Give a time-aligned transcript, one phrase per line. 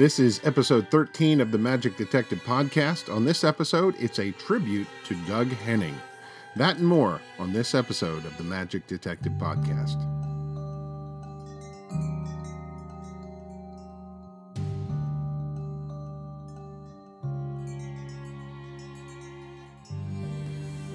[0.00, 3.14] This is episode 13 of the Magic Detective podcast.
[3.14, 5.94] On this episode, it's a tribute to Doug Henning.
[6.56, 10.00] That and more on this episode of the Magic Detective podcast.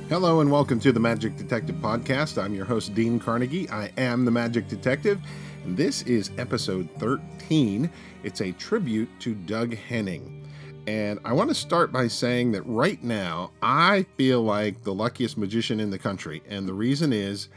[0.09, 2.43] Hello and welcome to the Magic Detective Podcast.
[2.43, 3.69] I'm your host, Dean Carnegie.
[3.69, 5.19] I am the Magic Detective,
[5.67, 7.89] this is episode 13.
[8.23, 10.47] It's a tribute to Doug Henning.
[10.85, 15.37] And I want to start by saying that right now, I feel like the luckiest
[15.37, 16.43] magician in the country.
[16.47, 17.49] And the reason is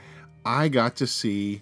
[0.45, 1.61] I got to see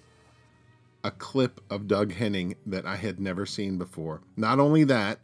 [1.03, 4.21] a clip of Doug Henning that I had never seen before.
[4.37, 5.19] Not only that,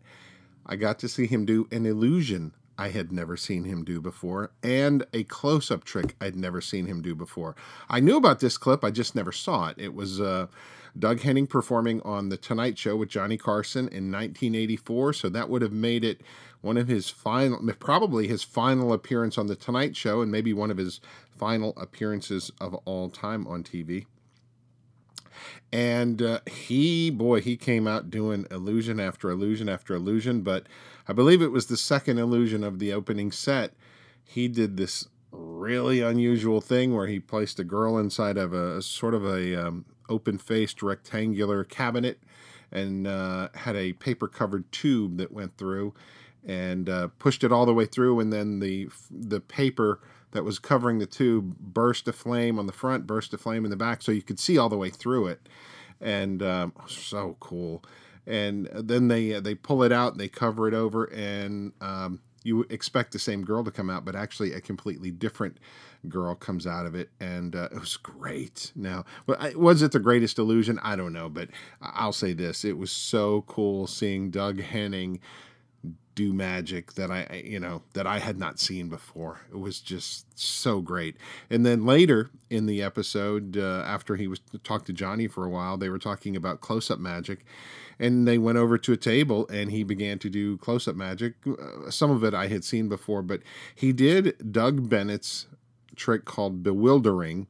[0.65, 4.51] I got to see him do an illusion I had never seen him do before,
[4.63, 7.55] and a close up trick I'd never seen him do before.
[7.87, 9.75] I knew about this clip, I just never saw it.
[9.77, 10.47] It was uh,
[10.97, 15.61] Doug Henning performing on The Tonight Show with Johnny Carson in 1984, so that would
[15.61, 16.21] have made it
[16.61, 20.69] one of his final, probably his final appearance on The Tonight Show, and maybe one
[20.71, 21.01] of his
[21.37, 24.05] final appearances of all time on TV.
[25.71, 30.67] And uh, he, boy, he came out doing illusion after illusion after illusion, but
[31.07, 33.73] I believe it was the second illusion of the opening set.
[34.23, 39.15] He did this really unusual thing where he placed a girl inside of a, sort
[39.15, 42.19] of a um, open-faced rectangular cabinet
[42.71, 45.93] and uh, had a paper-covered tube that went through
[46.45, 49.99] and uh, pushed it all the way through and then the the paper
[50.33, 53.71] that was covering the tube burst a flame on the front burst a flame in
[53.71, 55.47] the back so you could see all the way through it.
[56.01, 57.83] And um, so cool.
[58.27, 62.19] And then they uh, they pull it out and they cover it over and um,
[62.43, 65.57] you expect the same girl to come out but actually a completely different
[66.09, 69.05] girl comes out of it and uh, it was great now
[69.55, 71.49] was it the greatest illusion i don't know but
[71.81, 75.19] i'll say this it was so cool seeing doug henning
[76.15, 79.41] do magic that I, you know, that I had not seen before.
[79.51, 81.17] It was just so great.
[81.49, 85.49] And then later in the episode, uh, after he was talked to Johnny for a
[85.49, 87.45] while, they were talking about close up magic,
[87.99, 91.35] and they went over to a table and he began to do close up magic.
[91.47, 93.41] Uh, some of it I had seen before, but
[93.75, 95.47] he did Doug Bennett's
[95.95, 97.47] trick called bewildering,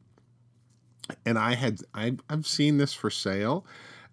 [1.26, 3.66] and I had I, I've seen this for sale.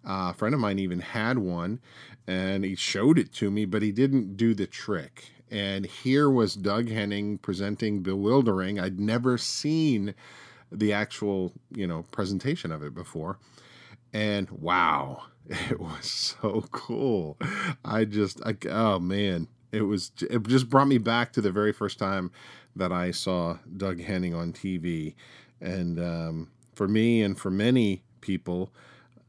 [0.06, 1.78] Uh, a friend of mine even had one,
[2.26, 5.30] and he showed it to me, but he didn't do the trick.
[5.50, 8.78] And here was Doug Henning presenting Bewildering.
[8.78, 10.14] I'd never seen
[10.70, 13.38] the actual, you know, presentation of it before.
[14.12, 15.24] And wow,
[15.70, 17.36] it was so cool.
[17.84, 21.72] I just, I, oh man, it was, it just brought me back to the very
[21.72, 22.30] first time
[22.76, 25.14] that I saw Doug Henning on TV.
[25.60, 28.70] And um, for me and for many people,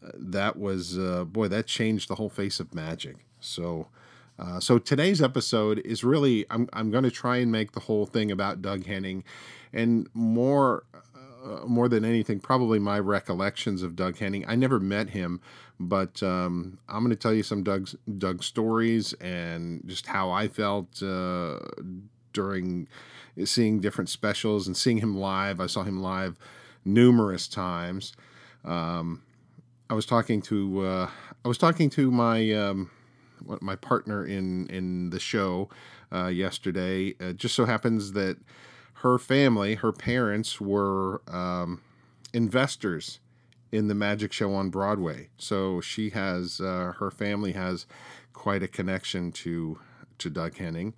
[0.01, 3.87] that was uh, boy that changed the whole face of magic so
[4.39, 8.05] uh, so today's episode is really i'm, I'm going to try and make the whole
[8.05, 9.23] thing about doug henning
[9.73, 10.83] and more
[11.43, 14.45] uh, more than anything probably my recollections of doug henning.
[14.47, 15.41] I never met him
[15.83, 20.47] but um, i'm going to tell you some doug's doug stories and just how i
[20.47, 21.57] felt uh,
[22.33, 22.87] during
[23.45, 25.59] seeing different specials and seeing him live.
[25.59, 26.37] I saw him live
[26.83, 28.13] numerous times.
[28.65, 29.21] Um,
[29.89, 31.09] I was talking to uh,
[31.43, 32.89] I was talking to my um,
[33.61, 35.69] my partner in in the show
[36.11, 37.13] uh, yesterday.
[37.33, 38.37] Just so happens that
[39.01, 41.81] her family, her parents, were um,
[42.33, 43.19] investors
[43.71, 45.29] in the magic show on Broadway.
[45.37, 47.85] So she has uh, her family has
[48.33, 49.79] quite a connection to
[50.19, 50.93] to Doug Henning,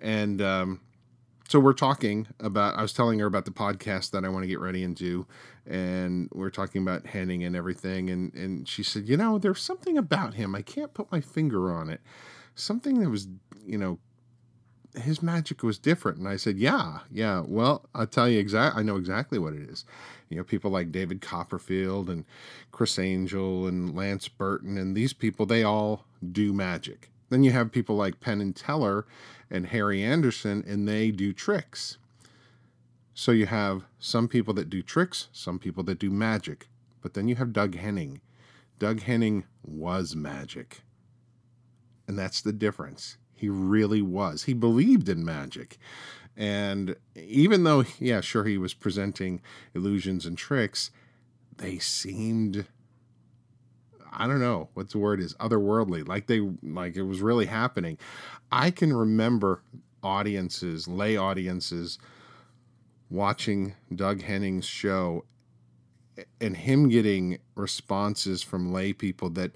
[0.00, 0.80] and um,
[1.48, 2.76] so we're talking about.
[2.76, 5.26] I was telling her about the podcast that I want to get ready and do,
[5.66, 8.08] and we're talking about Henning and everything.
[8.08, 10.54] And and she said, you know, there's something about him.
[10.54, 12.00] I can't put my finger on it.
[12.54, 13.28] Something that was,
[13.66, 13.98] you know,
[14.94, 16.18] his magic was different.
[16.18, 17.42] And I said, yeah, yeah.
[17.46, 18.80] Well, I'll tell you exactly.
[18.80, 19.84] I know exactly what it is.
[20.28, 22.24] You know, people like David Copperfield and
[22.72, 27.10] Criss Angel and Lance Burton and these people, they all do magic.
[27.30, 29.06] Then you have people like Penn and Teller
[29.50, 31.98] and Harry Anderson, and they do tricks.
[33.14, 36.68] So you have some people that do tricks, some people that do magic.
[37.00, 38.20] But then you have Doug Henning.
[38.78, 40.82] Doug Henning was magic.
[42.08, 43.18] And that's the difference.
[43.44, 44.44] He really was.
[44.44, 45.76] He believed in magic.
[46.34, 49.42] And even though, yeah, sure, he was presenting
[49.74, 50.90] illusions and tricks,
[51.58, 52.64] they seemed
[54.16, 57.98] I don't know what the word is, otherworldly, like they like it was really happening.
[58.50, 59.60] I can remember
[60.02, 61.98] audiences, lay audiences,
[63.10, 65.26] watching Doug Henning's show
[66.40, 69.50] and him getting responses from lay people that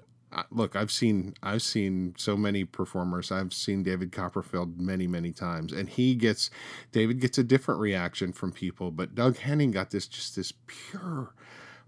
[0.51, 3.31] look, I've seen I've seen so many performers.
[3.31, 6.49] I've seen David Copperfield many many times, and he gets
[6.91, 8.91] David gets a different reaction from people.
[8.91, 11.33] But Doug Henning got this just this pure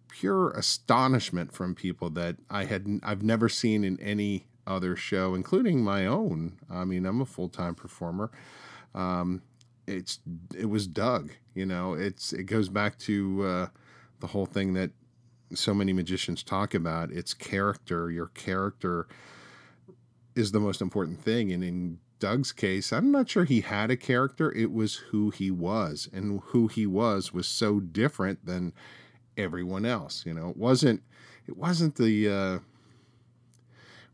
[0.07, 5.83] pure astonishment from people that I had I've never seen in any other show, including
[5.83, 6.57] my own.
[6.69, 8.31] I mean, I'm a full time performer.
[8.93, 9.41] Um,
[9.87, 10.19] it's
[10.57, 11.31] it was Doug.
[11.53, 13.67] You know, it's it goes back to uh,
[14.19, 14.91] the whole thing that
[15.53, 17.11] so many magicians talk about.
[17.11, 18.09] It's character.
[18.11, 19.07] Your character
[20.35, 23.97] is the most important thing, and in Doug's case, I'm not sure he had a
[23.97, 24.51] character.
[24.53, 28.73] It was who he was, and who he was was so different than
[29.37, 30.23] everyone else.
[30.25, 31.01] You know, it wasn't
[31.47, 32.59] it wasn't the uh,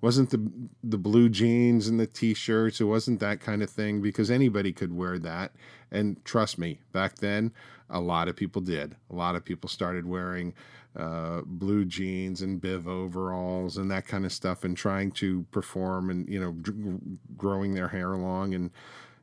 [0.02, 0.50] wasn't the
[0.84, 2.80] the blue jeans and the t-shirts.
[2.82, 5.52] It wasn't that kind of thing because anybody could wear that.
[5.92, 7.52] And trust me, back then,
[7.90, 8.96] a lot of people did.
[9.10, 10.54] A lot of people started wearing
[10.98, 16.10] uh, blue jeans and biv overalls and that kind of stuff, and trying to perform
[16.10, 17.00] and you know
[17.38, 18.72] growing their hair long and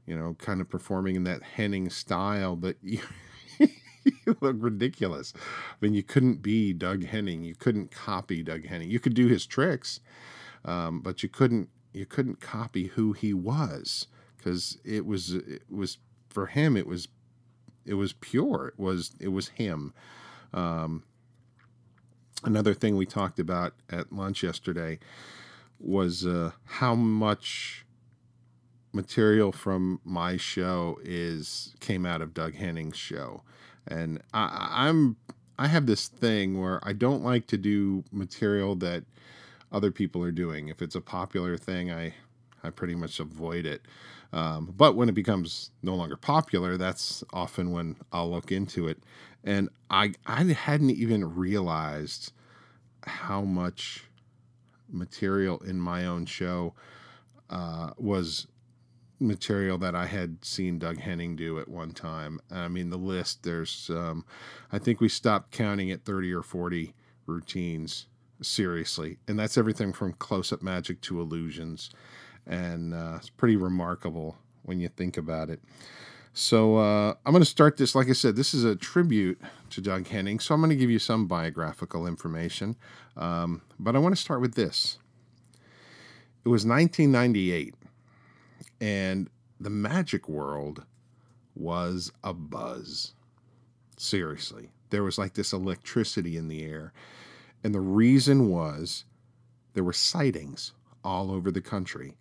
[0.06, 2.56] you know kind of performing in that Henning style.
[2.56, 3.00] But you,
[3.58, 5.32] you look ridiculous.
[5.36, 7.42] I mean, you couldn't be Doug Henning.
[7.42, 8.90] You couldn't copy Doug Henning.
[8.90, 10.00] You could do his tricks
[10.64, 14.06] um, but you couldn't you couldn't copy who he was
[14.36, 15.98] because it was it was
[16.28, 17.08] for him it was
[17.84, 19.92] it was pure it was it was him
[20.52, 21.04] um,
[22.44, 24.98] another thing we talked about at lunch yesterday
[25.78, 27.84] was uh, how much
[28.92, 33.42] material from my show is came out of Doug Henning's show,
[33.86, 35.16] and I, I'm
[35.58, 39.04] I have this thing where I don't like to do material that
[39.72, 40.68] other people are doing.
[40.68, 42.14] If it's a popular thing, I
[42.62, 43.82] I pretty much avoid it.
[44.32, 48.98] Um, but when it becomes no longer popular, that's often when I'll look into it.
[49.44, 52.32] And I I hadn't even realized
[53.06, 54.04] how much
[54.88, 56.74] material in my own show
[57.50, 58.46] uh, was
[59.20, 62.40] material that I had seen Doug Henning do at one time.
[62.50, 64.24] I mean, the list, there's, um,
[64.72, 66.94] I think we stopped counting at 30 or 40
[67.26, 68.06] routines
[68.42, 69.18] seriously.
[69.28, 71.90] And that's everything from close up magic to illusions.
[72.46, 75.60] And uh, it's pretty remarkable when you think about it.
[76.36, 77.94] So uh, I'm going to start this.
[77.94, 79.40] Like I said, this is a tribute
[79.70, 80.40] to Doug Henning.
[80.40, 82.74] So I'm going to give you some biographical information.
[83.16, 84.98] Um, but I want to start with this.
[86.44, 87.74] It was 1998,
[88.78, 90.84] and the magic world
[91.54, 93.14] was a buzz.
[93.96, 96.92] Seriously, there was like this electricity in the air.
[97.62, 99.04] And the reason was
[99.72, 100.72] there were sightings
[101.02, 102.14] all over the country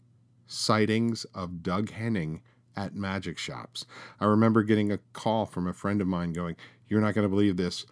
[0.46, 2.42] sightings of Doug Henning
[2.76, 3.86] at magic shops.
[4.20, 6.56] I remember getting a call from a friend of mine going,
[6.88, 7.86] You're not going to believe this.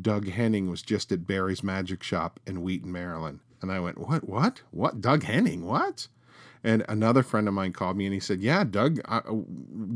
[0.00, 3.40] Doug Henning was just at Barry's Magic Shop in Wheaton, Maryland.
[3.62, 4.28] And I went, What?
[4.28, 4.62] What?
[4.70, 5.00] What?
[5.00, 5.64] Doug Henning?
[5.64, 6.08] What?
[6.62, 9.20] And another friend of mine called me and he said, "Yeah, Doug, uh,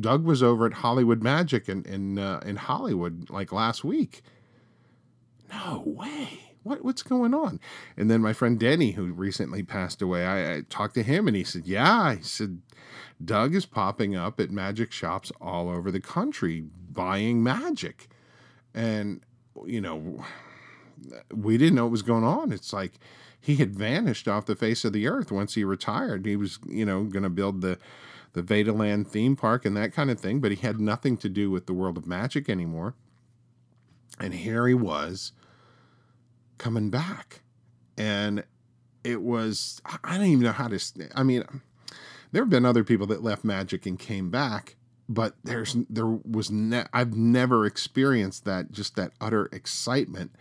[0.01, 4.21] Doug was over at Hollywood Magic in in uh, in Hollywood like last week."
[5.51, 7.59] No way what what's going on?
[7.97, 11.37] And then my friend Denny, who recently passed away, I, I talked to him and
[11.37, 12.61] he said, Yeah, he said,
[13.25, 18.09] Doug is popping up at magic shops all over the country buying magic.
[18.75, 19.23] And,
[19.65, 20.25] you know,
[21.35, 22.53] we didn't know what was going on.
[22.53, 22.93] It's like
[23.41, 26.27] he had vanished off the face of the earth once he retired.
[26.27, 27.79] He was, you know, going to build the
[28.35, 31.51] the Vedaland theme park and that kind of thing, but he had nothing to do
[31.51, 32.95] with the world of magic anymore.
[34.21, 35.33] And here he was
[36.59, 37.41] coming back.
[37.97, 38.45] And
[39.03, 40.81] it was, I don't even know how to,
[41.15, 41.45] I mean,
[42.33, 44.77] there have been other people that left magic and came back,
[45.09, 50.33] but there's, there was, ne- I've never experienced that, just that utter excitement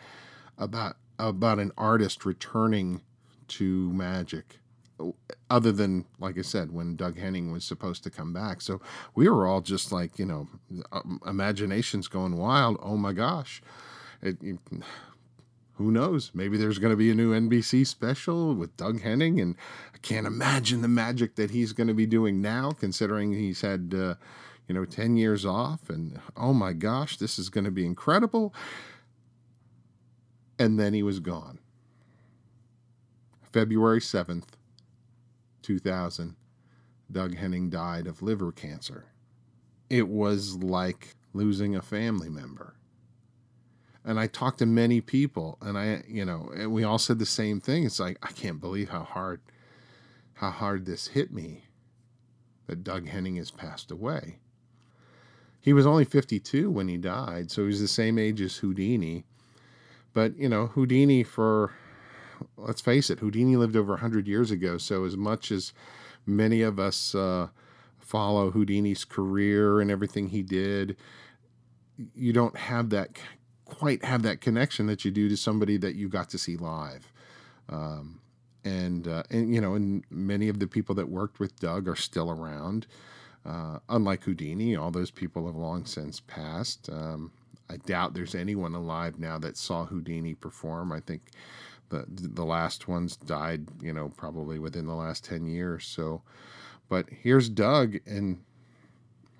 [0.57, 3.01] about, about an artist returning
[3.49, 4.59] to magic
[5.49, 8.61] other than like I said when Doug Henning was supposed to come back.
[8.61, 8.81] So
[9.15, 10.47] we were all just like you know,
[10.91, 12.77] um, imaginations going wild.
[12.81, 13.61] Oh my gosh,
[14.21, 14.37] it,
[15.77, 16.31] who knows?
[16.33, 19.55] Maybe there's going to be a new NBC special with Doug Henning, and
[19.93, 23.93] I can't imagine the magic that he's going to be doing now, considering he's had,
[23.95, 24.15] uh,
[24.67, 25.89] you know, 10 years off.
[25.89, 28.55] And oh my gosh, this is going to be incredible.
[30.57, 31.59] And then he was gone.
[33.43, 34.49] February 7th,
[35.61, 36.35] 2000,
[37.11, 39.05] Doug Henning died of liver cancer.
[39.91, 42.76] It was like losing a family member
[44.07, 47.25] and I talked to many people, and I, you know, and we all said the
[47.25, 47.83] same thing.
[47.83, 49.41] It's like I can't believe how hard,
[50.35, 51.65] how hard this hit me,
[52.67, 54.39] that Doug Henning has passed away.
[55.59, 59.25] He was only 52 when he died, so he was the same age as Houdini.
[60.13, 61.73] But you know, Houdini for
[62.55, 64.77] let's face it, Houdini lived over 100 years ago.
[64.77, 65.73] So, as much as
[66.25, 67.47] many of us uh,
[67.99, 70.95] follow Houdini's career and everything he did,
[72.15, 73.09] you don't have that
[73.67, 77.11] quite have that connection that you do to somebody that you got to see live.
[77.69, 78.21] Um,
[78.63, 81.95] and uh, and you know, and many of the people that worked with Doug are
[81.95, 82.87] still around.
[83.45, 86.89] Uh, unlike Houdini, all those people have long since passed.
[86.89, 87.31] Um,
[87.69, 90.91] I doubt there's anyone alive now that saw Houdini perform.
[90.91, 91.21] I think
[91.89, 95.85] the the last ones died, you know, probably within the last ten years.
[95.85, 96.21] So,
[96.89, 98.43] but here's Doug, and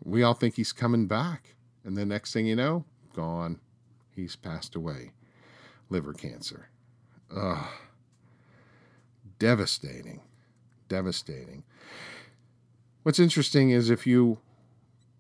[0.03, 3.60] we all think he's coming back, and the next thing you know, gone.
[4.17, 5.13] He's passed away,
[5.89, 6.67] liver cancer.
[7.33, 7.65] Ugh
[9.39, 10.21] devastating.
[10.88, 11.63] Devastating.
[13.03, 14.39] What's interesting is if you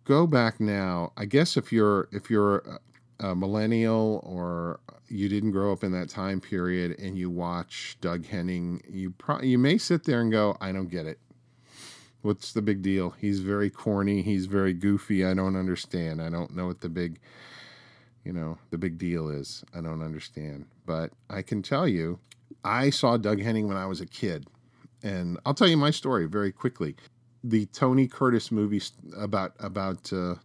[0.05, 2.79] go back now, I guess if you're if you're
[3.19, 8.25] a millennial or you didn't grow up in that time period and you watch Doug
[8.25, 11.19] Henning, you pro- you may sit there and go, "I don't get it.
[12.21, 13.11] What's the big deal?
[13.11, 14.21] He's very corny.
[14.21, 15.23] He's very goofy.
[15.23, 16.21] I don't understand.
[16.21, 17.19] I don't know what the big,
[18.27, 19.63] you know, the big deal is.
[19.73, 22.19] I don't understand." But I can tell you,
[22.63, 24.47] I saw Doug Henning when I was a kid,
[25.01, 26.97] and I'll tell you my story very quickly.
[27.41, 28.81] The Tony Curtis movie
[29.17, 30.35] about about uh,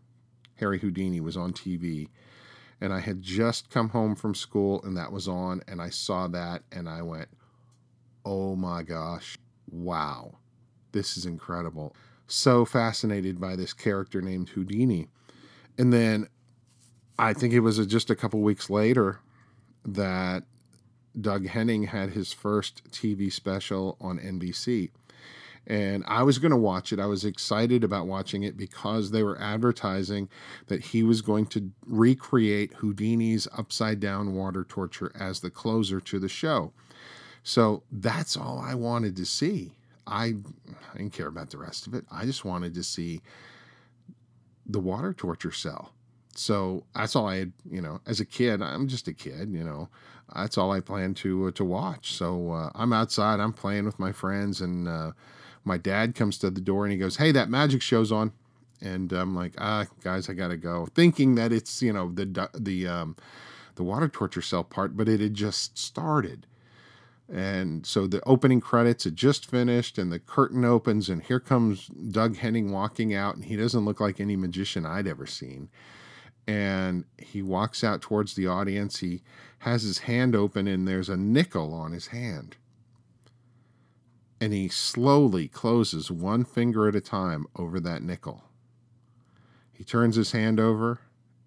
[0.57, 2.09] Harry Houdini was on TV,
[2.81, 6.29] and I had just come home from school, and that was on, and I saw
[6.29, 7.29] that, and I went,
[8.25, 9.37] "Oh my gosh,
[9.69, 10.37] wow,
[10.93, 11.97] this is incredible!"
[12.29, 15.09] So fascinated by this character named Houdini,
[15.77, 16.29] and then
[17.23, 19.21] I think it was just a couple weeks later
[19.85, 20.43] that
[21.19, 24.91] Doug Henning had his first TV special on NBC.
[25.65, 26.99] And I was going to watch it.
[26.99, 30.31] I was excited about watching it because they were advertising
[30.67, 36.19] that he was going to recreate Houdini's upside down water torture as the closer to
[36.19, 36.73] the show.
[37.45, 39.77] So that's all I wanted to see.
[40.09, 40.35] I,
[40.93, 42.05] I didn't care about the rest of it.
[42.11, 43.21] I just wanted to see
[44.67, 45.93] the water torture cell.
[46.35, 49.65] So that's all I had, you know, as a kid, I'm just a kid, you
[49.65, 49.89] know,
[50.35, 52.15] that's all I plan to uh, to watch.
[52.15, 55.13] So uh, I'm outside, I'm playing with my friends, and uh,
[55.65, 58.33] my dad comes to the door and he goes, "Hey, that magic show's on,"
[58.81, 62.87] and I'm like, "Ah, guys, I gotta go," thinking that it's you know the the
[62.87, 63.17] um,
[63.75, 66.47] the water torture cell part, but it had just started.
[67.33, 71.87] And so the opening credits had just finished, and the curtain opens, and here comes
[71.87, 75.71] Doug Henning walking out, and he doesn't look like any magician I'd ever seen.
[76.47, 78.99] And he walks out towards the audience.
[78.99, 79.23] He
[79.61, 82.57] has his hand open and there's a nickel on his hand.
[84.41, 88.45] And he slowly closes one finger at a time over that nickel.
[89.73, 91.01] He turns his hand over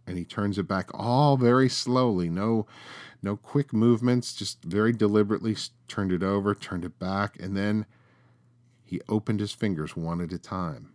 [0.08, 2.30] and he turns it back all very slowly.
[2.30, 2.66] No
[3.22, 7.88] no quick movements, just very deliberately turned it over, turned it back, and then
[8.84, 10.94] he opened his fingers one at a time.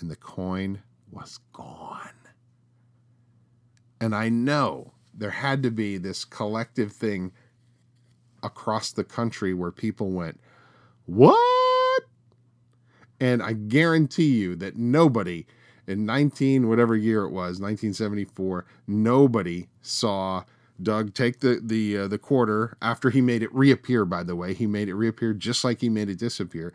[0.00, 2.25] And the coin was gone.
[4.00, 7.32] And I know there had to be this collective thing
[8.42, 10.40] across the country where people went,
[11.06, 12.04] What?
[13.18, 15.46] And I guarantee you that nobody
[15.86, 20.44] in 19, whatever year it was, 1974, nobody saw
[20.82, 24.04] Doug take the the uh, the quarter after he made it reappear.
[24.04, 26.72] By the way, he made it reappear just like he made it disappear.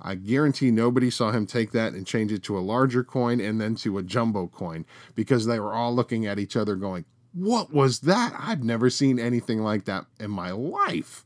[0.00, 3.60] I guarantee nobody saw him take that and change it to a larger coin and
[3.60, 4.84] then to a jumbo coin
[5.14, 8.34] because they were all looking at each other, going, what was that?
[8.38, 11.24] I've never seen anything like that in my life.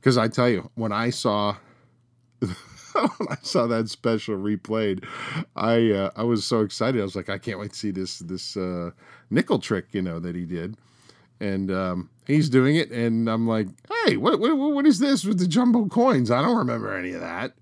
[0.00, 1.56] Because I tell you, when I saw
[2.40, 5.04] when I saw that special replayed,
[5.54, 7.00] I uh, I was so excited.
[7.00, 8.90] I was like, I can't wait to see this this uh,
[9.30, 10.76] nickel trick, you know, that he did.
[11.40, 13.66] And um, he's doing it, and I'm like,
[14.06, 16.30] hey, what, what what is this with the jumbo coins?
[16.30, 17.54] I don't remember any of that.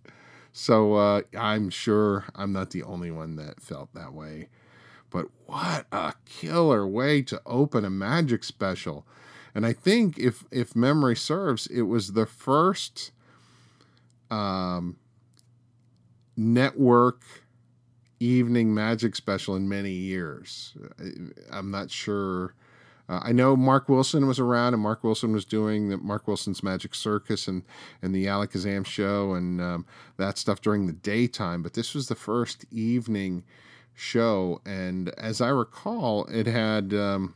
[0.52, 4.48] So uh, I'm sure I'm not the only one that felt that way.
[5.08, 9.06] But what a killer way to open a magic special.
[9.54, 13.10] And I think if if memory serves, it was the first
[14.30, 14.96] um,
[16.36, 17.22] network
[18.20, 20.74] evening magic special in many years.
[21.50, 22.54] I'm not sure.
[23.10, 26.62] Uh, I know Mark Wilson was around, and Mark Wilson was doing the Mark Wilson's
[26.62, 27.64] Magic Circus and
[28.00, 29.86] and the Allakazam show and um,
[30.16, 31.60] that stuff during the daytime.
[31.60, 33.42] But this was the first evening
[33.94, 37.34] show, and as I recall, it had um,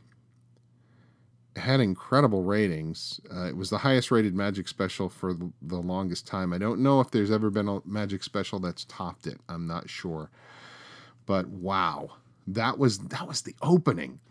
[1.57, 3.19] had incredible ratings.
[3.29, 6.53] Uh, it was the highest rated Magic special for the, the longest time.
[6.53, 9.41] I don't know if there's ever been a Magic special that's topped it.
[9.49, 10.29] I'm not sure,
[11.25, 12.11] but wow,
[12.47, 14.21] that was that was the opening.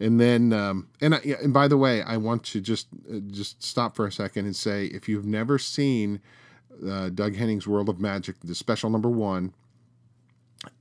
[0.00, 3.62] And then, um, and I, and by the way, I want to just uh, just
[3.62, 6.20] stop for a second and say, if you've never seen
[6.88, 9.52] uh, Doug Henning's World of Magic, the special number one,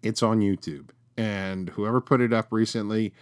[0.04, 3.14] it's on YouTube, and whoever put it up recently,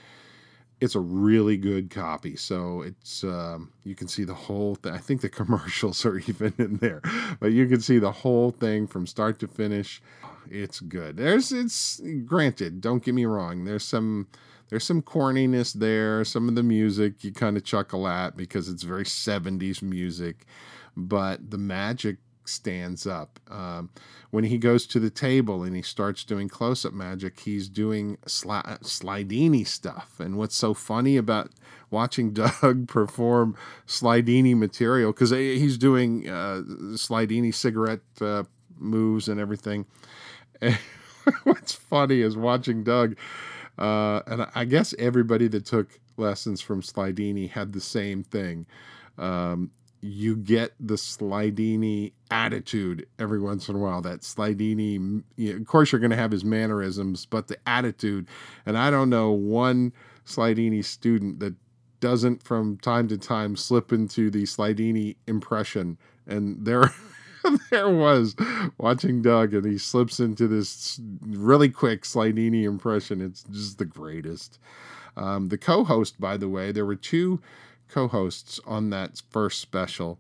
[0.82, 2.36] it's a really good copy.
[2.36, 4.94] So it's um, you can see the whole thing.
[4.94, 7.02] I think the commercials are even in there,
[7.40, 10.02] but you can see the whole thing from start to finish.
[10.50, 11.18] It's good.
[11.18, 12.82] There's it's granted.
[12.82, 13.64] Don't get me wrong.
[13.64, 14.28] There's some
[14.70, 16.24] there's some corniness there.
[16.24, 20.46] Some of the music you kind of chuckle at because it's very 70s music,
[20.96, 22.18] but the magic
[22.48, 23.40] stands up.
[23.50, 23.90] Um,
[24.32, 28.18] when he goes to the table and he starts doing close up magic, he's doing
[28.26, 30.20] sli- Slidini stuff.
[30.20, 31.52] And what's so funny about
[31.90, 33.56] watching Doug perform
[33.88, 36.62] Slidini material, because he's doing uh,
[36.96, 38.44] Slidini cigarette uh,
[38.78, 39.86] moves and everything.
[40.62, 40.78] And
[41.44, 43.16] what's funny is watching Doug
[43.78, 48.66] uh, and I guess everybody that took lessons from Slidini had the same thing.
[49.18, 54.02] Um, you get the Slidini attitude every once in a while.
[54.02, 58.28] That Slidini, you know, of course, you're going to have his mannerisms, but the attitude.
[58.66, 59.94] And I don't know one
[60.26, 61.56] Slidini student that
[62.00, 65.98] doesn't from time to time slip into the Slidini impression.
[66.28, 66.94] And there.
[67.72, 68.36] there was
[68.78, 73.22] watching Doug, and he slips into this really quick Slidini impression.
[73.22, 74.60] It's just the greatest.
[75.18, 77.42] Um, the co host, by the way, there were two
[77.88, 80.20] co hosts on that first special.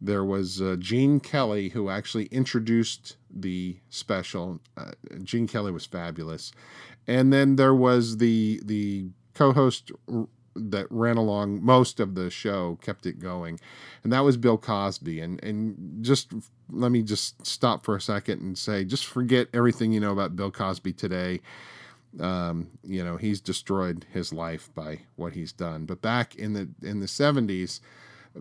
[0.00, 4.60] There was uh, Gene Kelly, who actually introduced the special.
[4.76, 4.92] Uh,
[5.22, 6.52] Gene Kelly was fabulous.
[7.06, 9.92] And then there was the the co-host
[10.56, 13.60] that ran along most of the show, kept it going,
[14.02, 15.20] and that was Bill Cosby.
[15.20, 16.32] And and just
[16.70, 20.36] let me just stop for a second and say, just forget everything you know about
[20.36, 21.40] Bill Cosby today.
[22.20, 25.84] Um, you know, he's destroyed his life by what he's done.
[25.84, 27.80] But back in the in the seventies,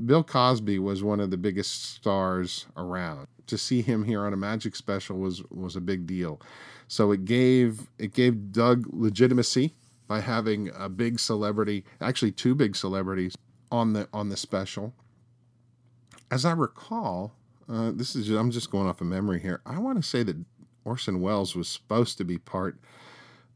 [0.05, 3.27] Bill Cosby was one of the biggest stars around.
[3.47, 6.41] To see him here on a Magic special was was a big deal.
[6.87, 9.75] So it gave it gave Doug legitimacy
[10.07, 13.35] by having a big celebrity, actually two big celebrities
[13.71, 14.93] on the on the special.
[16.31, 17.33] As I recall,
[17.69, 19.61] uh, this is I'm just going off of memory here.
[19.65, 20.37] I want to say that
[20.83, 22.77] Orson Welles was supposed to be part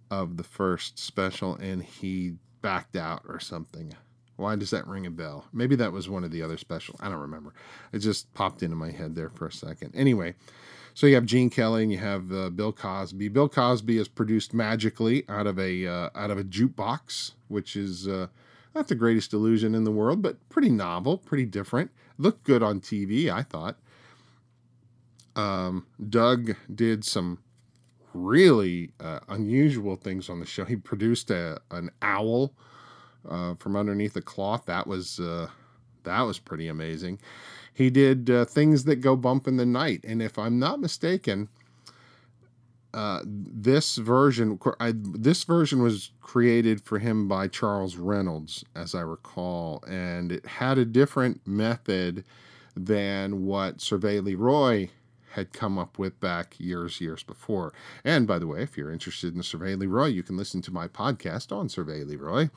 [0.10, 3.94] of the first special and he backed out or something.
[4.36, 5.46] Why does that ring a bell?
[5.52, 6.96] Maybe that was one of the other special.
[7.00, 7.54] I don't remember.
[7.92, 9.94] It just popped into my head there for a second.
[9.96, 10.36] Anyway,
[11.00, 13.30] so you have Gene Kelly and you have uh, Bill Cosby.
[13.30, 18.06] Bill Cosby is produced magically out of a uh, out of a jukebox, which is
[18.06, 18.28] uh,
[18.76, 21.90] not the greatest illusion in the world, but pretty novel, pretty different.
[22.18, 23.78] Looked good on TV, I thought.
[25.38, 27.38] Um, Doug did some
[28.14, 30.66] really uh, unusual things on the show.
[30.66, 32.52] He produced a an owl
[33.26, 34.66] uh, from underneath a cloth.
[34.66, 35.48] That was uh,
[36.04, 37.20] that was pretty amazing.
[37.80, 41.48] He did uh, things that go bump in the night, and if I'm not mistaken,
[42.94, 49.00] uh, this version I, this version was created for him by Charles Reynolds, as I
[49.00, 52.26] recall, and it had a different method
[52.76, 54.89] than what Servais Le Roy
[55.32, 57.72] had come up with back years, years before.
[58.04, 60.74] And by the way, if you're interested in Servais Le Roy, you can listen to
[60.74, 62.50] my podcast on Servais Le Roy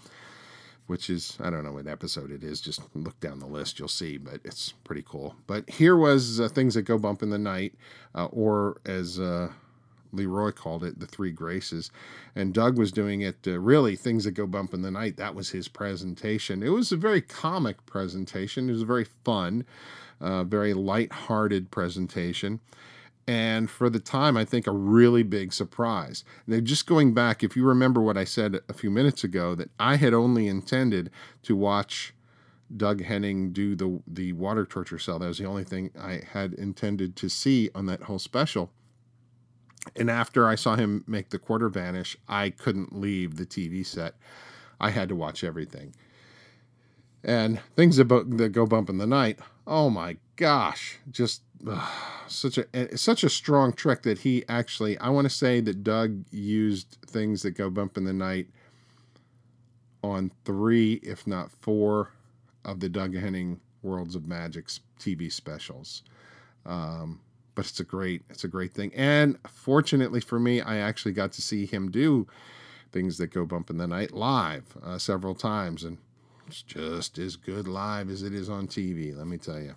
[0.92, 2.61] which is I don't know what episode it is.
[2.61, 4.18] Just look down the list, you'll see.
[4.18, 5.35] But it's pretty cool.
[5.46, 7.72] But here was uh, things that go bump in the night,
[8.14, 9.48] uh, or as uh,
[10.12, 11.90] Le Roy called it, the Three Graces.
[12.37, 15.16] And Doug was doing it uh, really things that go bump in the night.
[15.16, 16.62] That was his presentation.
[16.62, 18.68] It was a very comic presentation.
[18.68, 19.64] It was very fun,
[20.20, 22.61] uh, very light-hearted presentation
[23.26, 26.24] and for the time, I think a really big surprise.
[26.46, 29.70] Now, just going back, if you remember what I said a few minutes ago, that
[29.78, 31.11] I had only intended
[31.42, 32.14] to watch
[32.74, 35.18] Doug Henning do the the water torture cell.
[35.18, 38.70] That was the only thing I had intended to see on that whole special.
[39.96, 44.14] And after I saw him make the quarter vanish, I couldn't leave the TV set.
[44.80, 45.94] I had to watch everything.
[47.24, 49.38] And things about that go bump in the night.
[49.66, 51.42] Oh my gosh, just
[52.27, 56.25] such a such a strong trick that he actually I want to say that Doug
[56.31, 58.48] used things that go bump in the night
[60.03, 62.11] on three, if not four,
[62.64, 64.66] of the Doug Henning Worlds of Magic
[64.98, 66.03] TV specials.
[66.66, 67.20] Um,
[67.55, 71.33] but it's a great it's a great thing, and fortunately for me, I actually got
[71.33, 72.27] to see him do
[72.92, 75.98] things that go bump in the night live uh, several times, and
[76.46, 79.16] it's just as good live as it is on TV.
[79.16, 79.75] Let me tell you.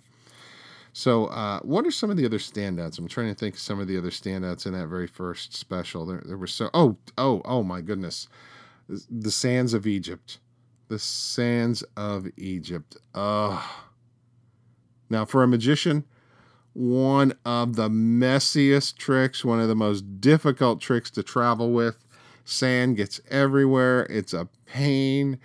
[0.98, 2.98] So, uh, what are some of the other standouts?
[2.98, 6.06] I'm trying to think of some of the other standouts in that very first special.
[6.06, 6.70] There, there were so.
[6.72, 8.28] Oh, oh, oh my goodness,
[8.88, 10.38] the Sands of Egypt.
[10.88, 12.96] The Sands of Egypt.
[13.14, 13.62] Ugh.
[15.10, 16.06] Now, for a magician,
[16.72, 22.06] one of the messiest tricks, one of the most difficult tricks to travel with.
[22.46, 24.06] Sand gets everywhere.
[24.08, 25.40] It's a pain,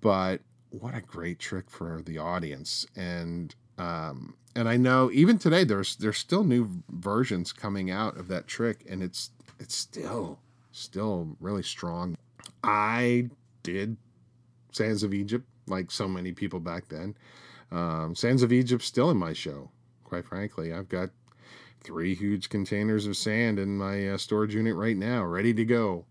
[0.00, 2.86] but what a great trick for the audience.
[2.94, 8.28] And um, and I know even today there's there's still new versions coming out of
[8.28, 10.38] that trick, and it's it's still
[10.72, 12.16] still really strong.
[12.62, 13.28] I
[13.62, 13.96] did
[14.72, 17.14] Sands of Egypt like so many people back then.
[17.70, 19.70] Um, Sands of Egypt still in my show.
[20.04, 21.10] Quite frankly, I've got
[21.82, 26.04] three huge containers of sand in my uh, storage unit right now, ready to go.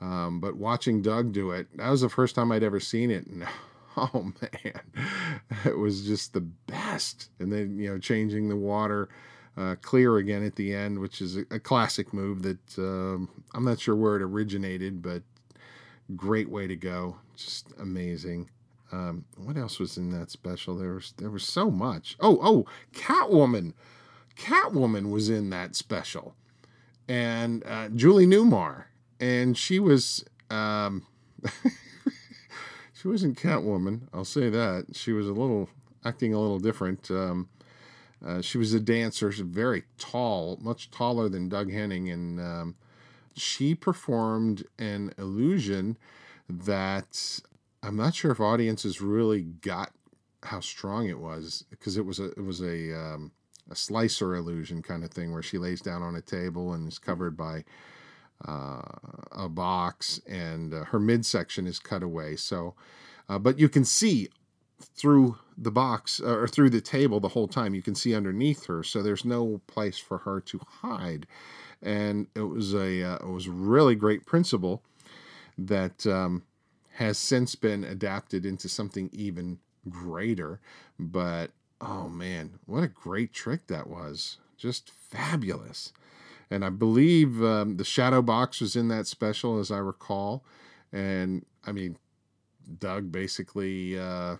[0.00, 3.26] Um, but watching Doug do it, that was the first time I'd ever seen it,
[3.26, 3.46] and
[3.96, 4.80] oh man,
[5.64, 7.30] it was just the best.
[7.38, 9.08] And then, you know, changing the water
[9.56, 13.64] uh, clear again at the end, which is a, a classic move that um, I'm
[13.64, 15.22] not sure where it originated, but
[16.16, 17.16] great way to go.
[17.36, 18.48] Just amazing.
[18.92, 20.76] Um, what else was in that special?
[20.76, 22.16] There was there was so much.
[22.20, 23.72] Oh oh, Catwoman,
[24.36, 26.34] Catwoman was in that special,
[27.08, 28.84] and uh, Julie Newmar,
[29.18, 31.06] and she was um,
[33.02, 34.02] she wasn't Catwoman.
[34.14, 35.68] I'll say that she was a little
[36.04, 37.10] acting a little different.
[37.10, 37.48] Um,
[38.24, 42.74] uh, she was a dancer, very tall, much taller than Doug Henning, and um,
[43.34, 45.96] she performed an illusion
[46.48, 47.40] that
[47.82, 49.90] I'm not sure if audiences really got
[50.44, 53.32] how strong it was because it was a it was a um,
[53.68, 57.00] a slicer illusion kind of thing where she lays down on a table and is
[57.00, 57.64] covered by
[58.46, 58.82] uh,
[59.32, 62.36] a box, and uh, her midsection is cut away.
[62.36, 62.74] So,
[63.28, 64.28] uh, but you can see
[64.80, 67.74] through the box or through the table the whole time.
[67.74, 71.26] You can see underneath her, so there's no place for her to hide.
[71.82, 74.82] And it was a uh, it was really great principle
[75.58, 76.44] that um,
[76.94, 80.60] has since been adapted into something even greater.
[80.98, 81.50] But
[81.80, 84.38] oh man, what a great trick that was!
[84.56, 85.92] Just fabulous
[86.52, 90.44] and I believe um, the shadow box was in that special, as I recall.
[90.92, 91.96] And I mean,
[92.78, 94.36] Doug basically uh,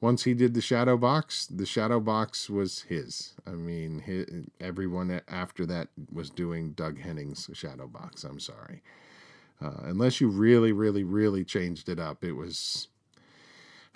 [0.00, 3.32] once he did the shadow box, the shadow box was his.
[3.46, 4.26] I mean, his,
[4.60, 8.22] everyone after that was doing Doug Henning's shadow box.
[8.22, 8.82] I'm sorry,
[9.62, 12.88] uh, unless you really, really, really changed it up, it was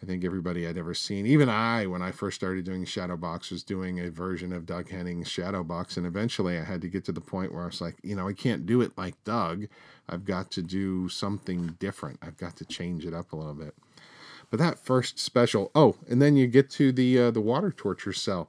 [0.03, 3.51] I think everybody I'd ever seen, even I, when I first started doing Shadow Box,
[3.51, 5.99] was doing a version of Doug Henning's Shadow Box.
[5.99, 8.27] And eventually I had to get to the point where I was like, you know,
[8.27, 9.67] I can't do it like Doug.
[10.09, 12.19] I've got to do something different.
[12.23, 13.75] I've got to change it up a little bit.
[14.49, 18.15] But that first special, oh, and then you get to the uh, the water torture
[18.15, 18.49] cell.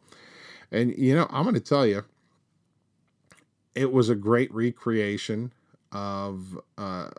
[0.72, 2.06] And, you know, I'm going to tell you,
[3.76, 5.52] it was a great recreation
[5.92, 7.10] of, uh,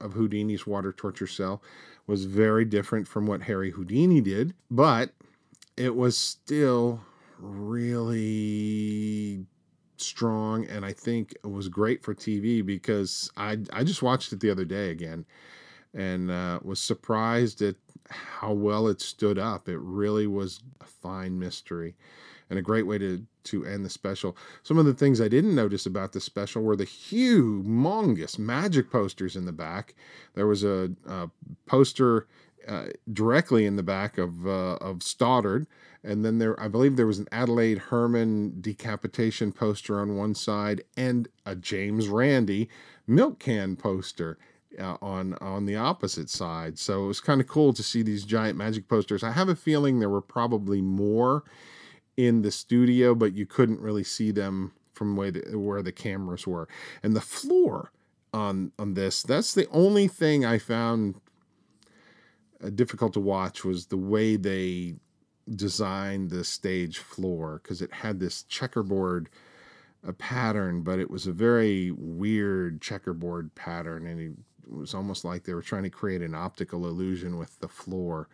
[0.00, 1.62] of Houdini's water torture cell
[2.06, 5.12] was very different from what Harry Houdini did, but
[5.76, 7.00] it was still
[7.38, 9.44] really
[9.96, 14.40] strong and I think it was great for TV because I I just watched it
[14.40, 15.24] the other day again
[15.94, 17.76] and uh, was surprised at
[18.10, 19.68] how well it stood up.
[19.68, 21.94] It really was a fine mystery
[22.50, 24.36] and a great way to to end the special.
[24.62, 29.36] Some of the things I didn't notice about the special were the humongous magic posters
[29.36, 29.94] in the back.
[30.34, 31.30] There was a, a
[31.66, 32.26] poster
[32.66, 35.66] uh, directly in the back of uh, of Stoddard,
[36.02, 40.82] and then there, I believe, there was an Adelaide Herrmann decapitation poster on one side,
[40.96, 42.68] and a James Randi
[43.06, 44.38] milk can poster.
[44.76, 48.24] Uh, on on the opposite side, so it was kind of cool to see these
[48.24, 49.22] giant magic posters.
[49.22, 51.44] I have a feeling there were probably more
[52.16, 56.68] in the studio, but you couldn't really see them from way where the cameras were.
[57.02, 57.92] And the floor
[58.32, 61.16] on on this, that's the only thing I found
[62.62, 64.94] uh, difficult to watch was the way they
[65.54, 69.28] designed the stage floor because it had this checkerboard
[70.06, 74.32] a pattern, but it was a very weird checkerboard pattern, and it
[74.70, 78.28] was almost like they were trying to create an optical illusion with the floor.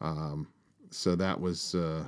[0.00, 0.48] Um,
[0.90, 2.06] so that was uh,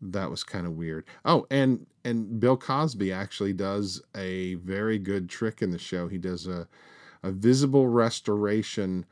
[0.00, 1.04] that was kind of weird.
[1.24, 6.08] Oh, and and Bill Cosby actually does a very good trick in the show.
[6.08, 6.66] He does a
[7.22, 9.04] a visible restoration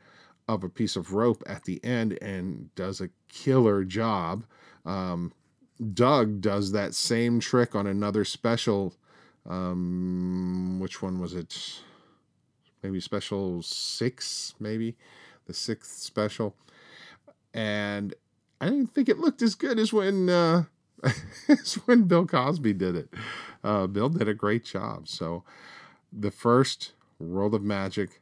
[0.47, 4.45] of a piece of rope at the end and does a killer job.
[4.85, 5.31] Um,
[5.93, 8.95] Doug does that same trick on another special.
[9.47, 11.81] Um, which one was it?
[12.81, 14.95] Maybe special six, maybe
[15.45, 16.55] the sixth special.
[17.53, 18.13] And
[18.59, 20.63] I didn't think it looked as good as when uh,
[21.47, 23.13] it's when Bill Cosby did it.
[23.63, 25.07] Uh, Bill did a great job.
[25.07, 25.43] So,
[26.11, 28.21] the first World of Magic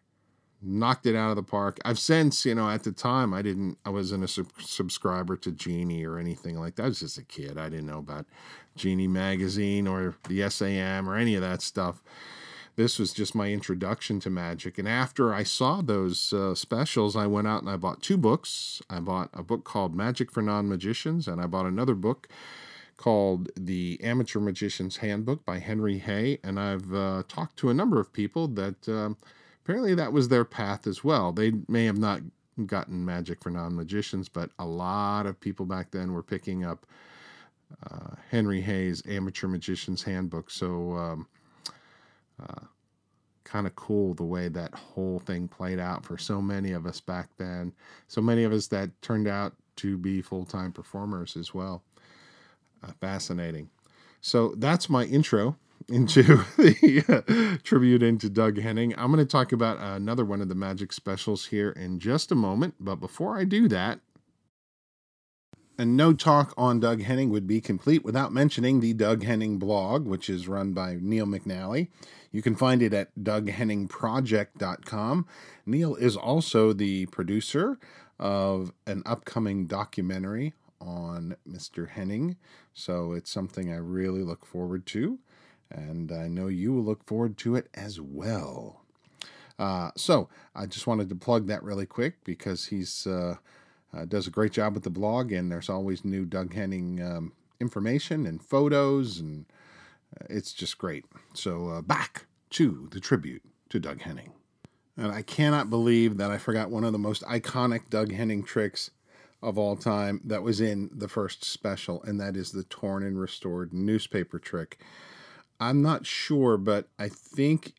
[0.61, 1.79] knocked it out of the park.
[1.85, 5.51] I've since, you know, at the time I didn't, I wasn't a sub- subscriber to
[5.51, 6.83] Genii or anything like that.
[6.83, 7.57] I was just a kid.
[7.57, 8.25] I didn't know about
[8.75, 12.01] Genii magazine or the SAM or any of that stuff.
[12.75, 14.77] This was just my introduction to magic.
[14.77, 18.81] And after I saw those uh, specials, I went out and I bought two books.
[18.89, 22.27] I bought a book called Magic for Non Magicians, and I bought another book
[22.97, 26.39] called The Amateur Magician's Handbook by Henry Hay.
[26.43, 28.89] And I've uh, talked to a number of people that.
[28.89, 29.13] Uh,
[29.67, 31.33] apparently that was their path as well.
[31.33, 32.21] They may have not
[32.65, 36.85] gotten magic for non magicians, but a lot of people back then were picking up
[37.89, 40.49] uh, Henry Hay's Amateur Magician's Handbook.
[40.49, 41.27] So, um,
[42.41, 42.65] uh,
[43.43, 46.99] kind of cool the way that whole thing played out for so many of us
[47.01, 47.73] back then.
[48.07, 51.83] So many of us that turned out to be full time performers as well.
[52.83, 53.69] Uh, fascinating.
[54.21, 56.23] So that's my intro into
[56.57, 58.93] the uh, tribute into Doug Henning.
[58.97, 62.35] I'm going to talk about another one of the magic specials here in just a
[62.35, 62.75] moment.
[62.79, 63.99] But before I do that,
[65.77, 70.07] and no talk on Doug Henning would be complete without mentioning the Doug Henning blog,
[70.07, 71.89] which is run by Neil McNally.
[72.31, 75.27] You can find it at DougHenningProject.com.
[75.65, 77.79] Neil is also the producer
[78.19, 81.89] of an upcoming documentary on Mr.
[81.89, 82.37] Henning,
[82.73, 85.19] so it's something I really look forward to
[85.71, 88.81] and I know you will look forward to it as well.
[89.59, 93.35] Uh, so I just wanted to plug that really quick because he's uh,
[93.95, 97.33] uh, does a great job with the blog, and there's always new Doug Henning um,
[97.59, 99.45] information and photos, and
[100.15, 101.05] uh, it's just great.
[101.33, 104.31] So uh, back to the tribute to Doug Henning.
[104.95, 108.91] And I cannot believe that I forgot one of the most iconic Doug Henning tricks
[109.41, 113.19] of all time that was in the first special, and that is the torn and
[113.19, 114.79] restored newspaper trick.
[115.59, 117.73] I'm not sure, but I think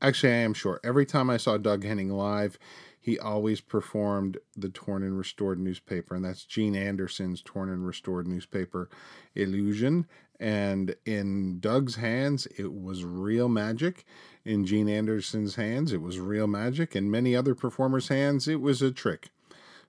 [0.00, 0.80] actually I am sure.
[0.84, 2.58] Every time I saw Doug Henning live,
[3.00, 8.26] he always performed the torn and restored newspaper, and that's Gene Anderson's torn and restored
[8.26, 8.88] newspaper
[9.34, 10.06] illusion.
[10.40, 14.04] And in Doug's hands, it was real magic.
[14.44, 16.96] In Gene Anderson's hands, it was real magic.
[16.96, 19.30] In many other performers' hands, it was a trick.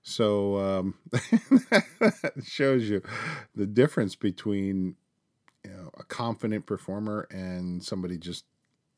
[0.08, 3.02] So um, that shows you
[3.56, 4.94] the difference between
[5.64, 8.44] you know, a confident performer and somebody just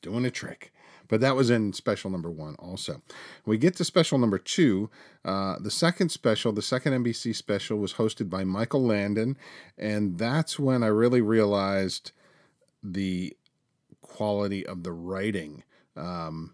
[0.03, 0.71] doing a trick.
[1.09, 3.01] But that was in special number one also.
[3.47, 4.91] We get to special number two.
[5.25, 9.39] Uh, the second special, the second NBC special, was hosted by Michael Landon.
[9.79, 12.13] And that's when I really realized
[12.83, 13.35] the
[14.03, 15.65] quality of the writing.
[15.97, 16.53] Um,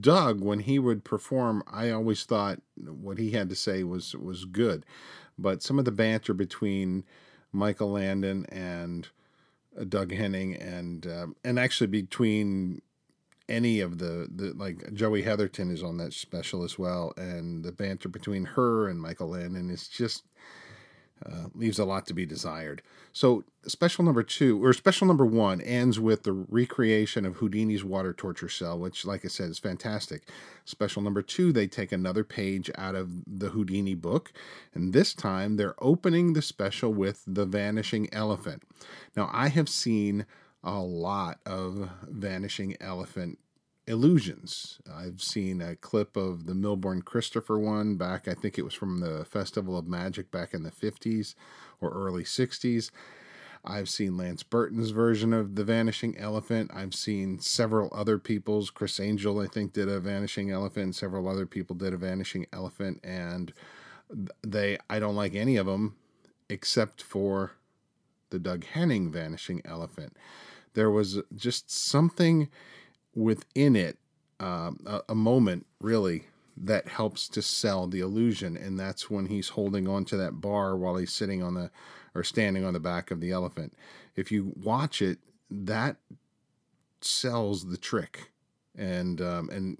[0.00, 4.44] Doug, when he would perform, I always thought what he had to say was was
[4.44, 4.84] good,
[5.38, 7.04] but some of the banter between
[7.52, 9.08] Michael Landon and
[9.78, 12.82] uh, Doug Henning, and um, and actually between
[13.48, 17.72] any of the, the like Joey Heatherton is on that special as well, and the
[17.72, 20.24] banter between her and Michael Landon is just
[21.24, 22.82] uh, leaves a lot to be desired.
[23.12, 28.12] So, special number two, or special number one, ends with the recreation of Houdini's water
[28.12, 30.28] torture cell, which, like I said, is fantastic.
[30.64, 34.32] Special number two, they take another page out of the Houdini book,
[34.74, 38.62] and this time they're opening the special with the vanishing elephant.
[39.16, 40.26] Now, I have seen
[40.62, 43.38] a lot of vanishing elephant
[43.90, 44.78] illusions.
[44.90, 49.00] I've seen a clip of the Milbourne Christopher one back, I think it was from
[49.00, 51.34] the Festival of Magic back in the 50s
[51.80, 52.90] or early 60s.
[53.64, 56.70] I've seen Lance Burton's version of The Vanishing Elephant.
[56.72, 58.70] I've seen several other people's.
[58.70, 60.94] Criss Angel, I think, did a Vanishing Elephant.
[60.94, 63.00] Several other people did a Vanishing Elephant.
[63.04, 63.52] And
[64.42, 65.96] they, I don't like any of them
[66.48, 67.52] except for
[68.30, 70.16] the Doug Henning Vanishing Elephant.
[70.72, 72.48] There was just something
[73.14, 73.98] within it
[74.38, 76.24] um, a, a, moment really
[76.56, 78.56] that helps to sell the illusion.
[78.56, 81.70] And that's when he's holding on to that bar while he's sitting on the
[82.14, 83.74] or standing on the back of the elephant.
[84.16, 85.18] If you watch it
[85.50, 85.96] that
[87.00, 88.32] sells the trick.
[88.76, 89.78] And um, and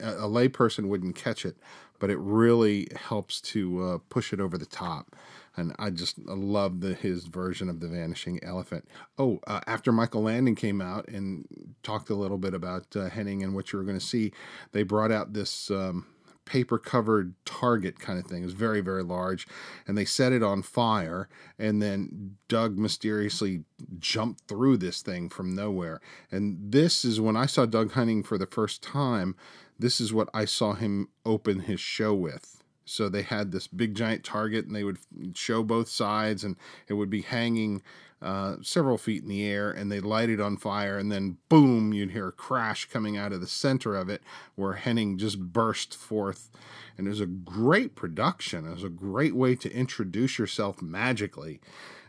[0.00, 1.56] a, layperson wouldn't catch it
[1.98, 5.16] but it really helps to uh, push it over the top
[5.56, 8.88] and I just love the his version of the Vanishing Elephant.
[9.18, 11.46] Oh, uh, after Michael Landon came out and
[11.82, 14.32] talked a little bit about uh, Henning and what you were going to see,
[14.72, 15.70] they brought out this.
[15.70, 16.06] Um,
[16.44, 18.42] paper covered target kind of thing.
[18.42, 19.46] It was very, very large.
[19.86, 21.26] And they set it on fire.
[21.58, 23.64] And then Doug mysteriously
[23.98, 26.00] jumped through this thing from nowhere.
[26.30, 29.36] And this is when I saw Doug Henning for the first time.
[29.78, 33.94] This is what I saw him open his show with So they had this big
[33.94, 34.98] giant target, and they would
[35.34, 36.56] show both sides, and
[36.88, 37.82] it would be hanging
[38.24, 41.92] uh, several feet in the air, and they light it on fire, and then boom,
[41.92, 44.22] you'd hear a crash coming out of the center of it,
[44.54, 46.50] where Henning just burst forth.
[46.96, 48.66] And it was a great production.
[48.66, 51.60] It was a great way to introduce yourself magically,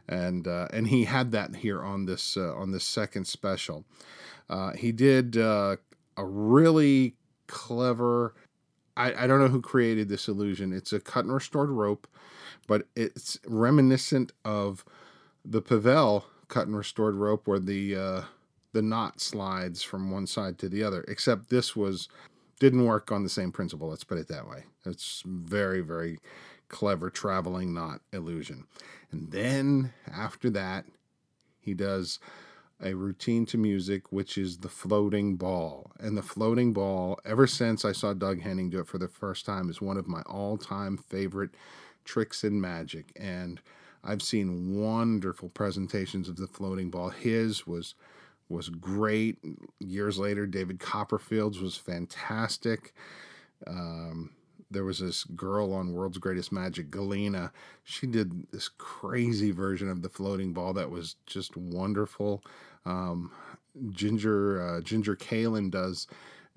[0.07, 3.83] and uh, and he had that here on this uh, on this second special.
[4.49, 5.75] Uh, he did uh,
[6.15, 7.15] a really
[7.47, 8.35] clever
[8.97, 10.73] I, I don't know who created this illusion.
[10.73, 12.07] It's a cut and restored rope,
[12.67, 14.85] but it's reminiscent of
[15.43, 18.21] the Pavel cut and restored rope where the uh,
[18.73, 21.03] the knot slides from one side to the other.
[21.07, 22.07] Except this was
[22.59, 23.89] didn't work on the same principle.
[23.89, 24.63] Let's put it that way.
[24.85, 26.19] It's very very
[26.67, 28.65] clever traveling knot illusion.
[29.11, 30.85] And then after that,
[31.59, 32.19] he does
[32.81, 35.91] a routine to music, which is the floating ball.
[35.99, 39.45] And the floating ball, ever since I saw Doug Henning do it for the first
[39.45, 41.51] time, is one of my all time favorite
[42.03, 43.11] tricks in magic.
[43.15, 43.61] And
[44.03, 47.09] I've seen wonderful presentations of the floating ball.
[47.09, 47.95] His was
[48.47, 49.37] was great.
[49.79, 52.93] Years later, David Copperfield's was fantastic.
[53.65, 54.31] Um,
[54.75, 57.53] there was this girl on World's Greatest Magic, Galena.
[57.83, 62.43] She did this crazy version of the floating ball that was just wonderful.
[62.85, 63.31] Um,
[63.89, 66.07] Jinger uh, Jinger Kalin does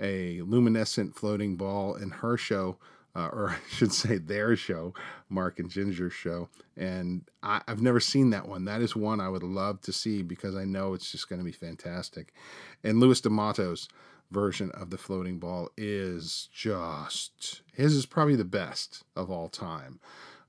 [0.01, 2.79] a luminescent floating ball in her show,
[3.15, 4.95] uh, or I should say their show,
[5.29, 6.49] Mark and Jinger's show.
[6.77, 8.65] And I, have never seen that one.
[8.65, 11.45] That is one I would love to see because I know it's just going to
[11.45, 12.33] be fantastic.
[12.83, 13.89] And Louis D'Amato's
[14.31, 20.01] version of the floating ball is just his is probably the best of all time.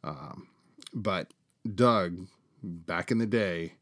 [0.04, 0.48] Um,
[0.94, 1.34] but
[1.76, 2.28] Doug,
[2.64, 3.74] back in the day,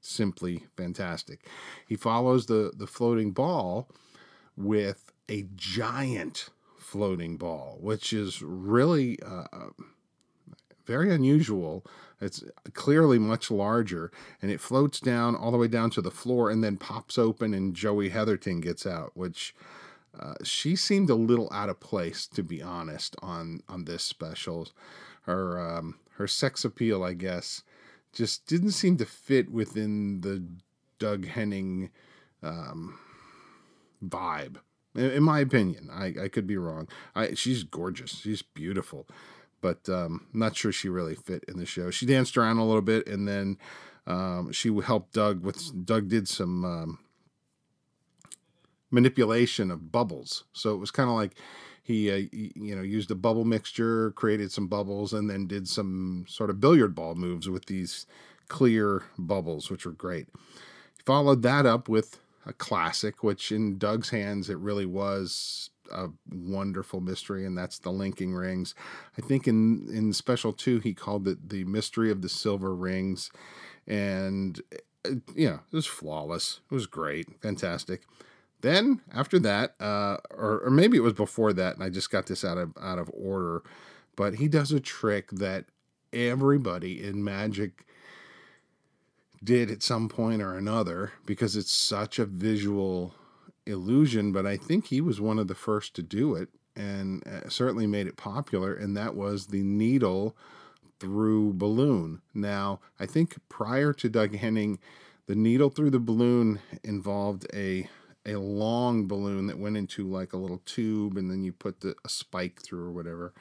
[0.00, 1.46] simply fantastic.
[1.86, 3.88] He follows the the floating ball
[4.56, 9.44] with a giant floating ball, which is really uh,
[10.88, 11.84] very unusual.
[12.20, 14.10] It's clearly much larger,
[14.42, 17.54] and it floats down all the way down to the floor and then pops open,
[17.54, 19.54] and Joey Heatherton gets out, which.
[20.18, 24.66] Uh, she seemed a little out of place, to be honest, on on this special.
[25.26, 27.62] Her um, her sex appeal, I guess,
[28.12, 30.42] just didn't seem to fit within the
[30.98, 31.90] Doug Henning
[32.42, 32.98] um,
[34.04, 34.56] vibe.
[34.96, 36.88] In, in, my opinion, I, I could be wrong.
[37.14, 38.10] I she's gorgeous.
[38.10, 39.06] She's beautiful
[39.60, 41.90] but um, not sure she really fit in the show.
[41.90, 43.58] She danced around a little bit, and then
[44.06, 45.84] um, she helped Doug with.
[45.84, 46.98] Doug did some um,
[48.90, 51.34] manipulation of bubbles, so it was kind of like
[51.82, 56.26] he, uh, you know, used a bubble mixture, created some bubbles, and then did some
[56.28, 58.06] sort of billiard ball moves with these
[58.48, 60.28] clear bubbles, which were great.
[60.96, 66.08] He followed that up with a classic, which in Doug's hands it really was a
[66.30, 68.74] wonderful mystery, and that's the linking rings.
[69.16, 73.30] I think in in special two he called it the mystery of the silver rings,
[73.86, 74.60] and
[75.04, 76.60] uh, you know it was flawless.
[76.70, 78.02] It was great, fantastic.
[78.60, 82.26] Then after that, uh, or or maybe it was before that, and I just got
[82.26, 83.62] this out of out of order,
[84.16, 85.66] but he does a trick that
[86.12, 87.84] everybody in magic
[89.42, 93.14] did at some point or another because it's such a visual
[93.68, 97.48] illusion, but I think he was one of the first to do it and uh,
[97.48, 100.36] certainly made it popular, and that was the needle
[101.00, 102.22] through balloon.
[102.34, 104.78] Now, I think prior to Doug Henning,
[105.26, 107.88] the needle through the balloon involved a
[108.26, 111.94] a long balloon that went into like a little tube, and then you put the,
[112.04, 113.32] a spike through or whatever.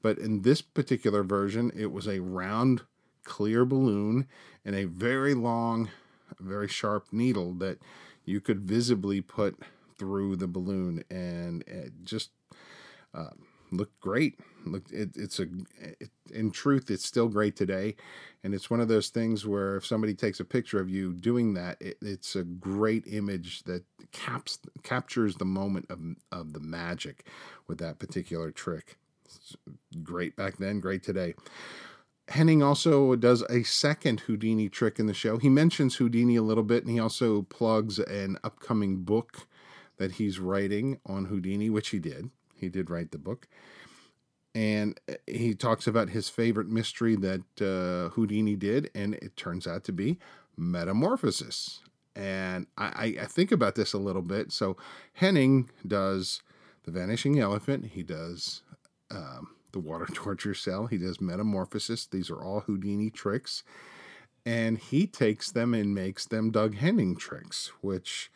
[0.00, 2.82] But in this particular version, it was a round,
[3.24, 4.26] clear balloon
[4.64, 5.90] and a very long,
[6.40, 7.78] very sharp needle that
[8.24, 9.58] you could visibly put
[9.98, 12.30] through the balloon, and it just
[13.14, 13.30] uh,
[13.70, 14.38] looked great.
[14.64, 15.46] Look, it, it's a
[15.80, 17.96] it, in truth, it's still great today,
[18.44, 21.54] and it's one of those things where if somebody takes a picture of you doing
[21.54, 27.26] that, it, it's a great image that caps captures the moment of of the magic
[27.66, 28.96] with that particular trick.
[29.24, 29.56] It's
[30.02, 31.34] great back then, great today.
[32.32, 35.36] Henning also does a second Houdini trick in the show.
[35.36, 39.46] He mentions Houdini a little bit, and he also plugs an upcoming book
[39.98, 42.30] that he's writing on Houdini, which he did.
[42.54, 43.48] He did write the book.
[44.54, 49.84] And he talks about his favorite mystery that uh, Houdini did, and it turns out
[49.84, 50.18] to be
[50.56, 51.80] Metamorphosis.
[52.16, 54.52] And I, I think about this a little bit.
[54.52, 54.78] So
[55.12, 56.40] Henning does
[56.84, 58.62] The Vanishing Elephant, he does
[59.10, 60.86] um, the water torture cell.
[60.86, 62.06] He does metamorphosis.
[62.06, 63.62] These are all Houdini tricks.
[64.44, 68.30] And he takes them and makes them Doug Henning tricks, which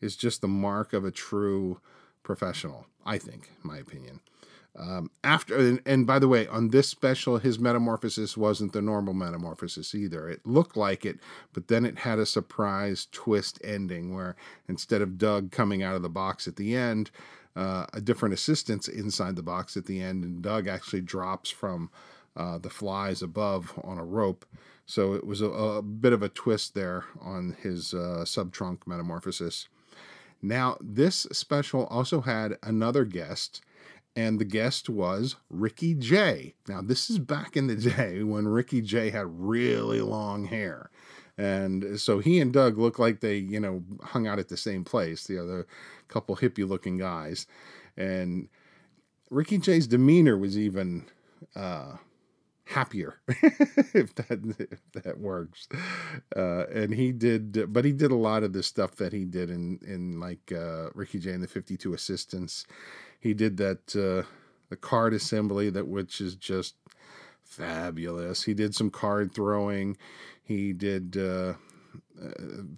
[0.00, 1.80] is just the mark of a true
[2.22, 4.20] professional, I think, in my opinion.
[4.78, 9.14] Um, after and, and, by the way, on this special, his metamorphosis wasn't the normal
[9.14, 10.28] metamorphosis either.
[10.28, 11.18] It looked like it,
[11.54, 14.36] but then it had a surprise twist ending where
[14.68, 17.10] instead of Doug coming out of the box at the end,
[17.56, 21.90] uh, a different assistance inside the box at the end, and Doug actually drops from
[22.36, 24.44] uh, the flies above on a rope.
[24.84, 29.68] So it was a, a bit of a twist there on his uh, subtrunk metamorphosis.
[30.42, 33.62] Now, this special also had another guest,
[34.14, 36.54] and the guest was Ricky Jay.
[36.68, 40.90] Now, this is back in the day when Ricky Jay had really long hair.
[41.38, 44.84] And so he and Doug looked like they, you know, hung out at the same
[44.84, 45.66] place, the other
[46.08, 47.46] couple hippie looking guys.
[47.96, 48.48] And
[49.30, 51.06] Ricky Jay's demeanor was even
[51.54, 51.96] uh,
[52.66, 55.68] happier if that if that works.
[56.36, 59.50] Uh, and he did but he did a lot of the stuff that he did
[59.50, 62.66] in in like uh, ricky jay and the 52 assistants.
[63.20, 64.26] He did that uh,
[64.68, 66.74] the card assembly that which is just
[67.44, 68.42] fabulous.
[68.42, 69.96] He did some card throwing
[70.46, 71.54] he did uh,
[72.22, 72.30] uh,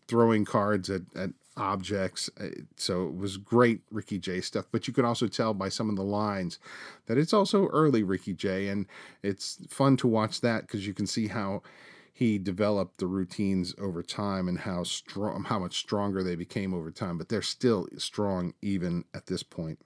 [0.08, 2.30] throwing cards at, at objects.
[2.40, 5.90] Uh, so it was great Ricky Jay stuff, but you could also tell by some
[5.90, 6.58] of the lines
[7.06, 8.86] that it's also early Ricky Jay, and
[9.22, 11.62] it's fun to watch that because you can see how
[12.12, 16.90] he developed the routines over time and how strong, how much stronger they became over
[16.90, 17.18] time.
[17.18, 19.78] But they're still strong even at this point.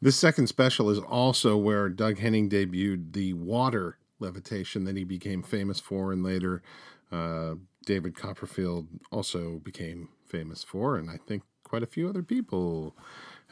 [0.00, 5.42] This second special is also where Doug Henning debuted the water levitation that he became
[5.42, 6.62] famous for, and later
[7.10, 7.54] uh,
[7.86, 12.96] David Copperfield also became famous for, and I think quite a few other people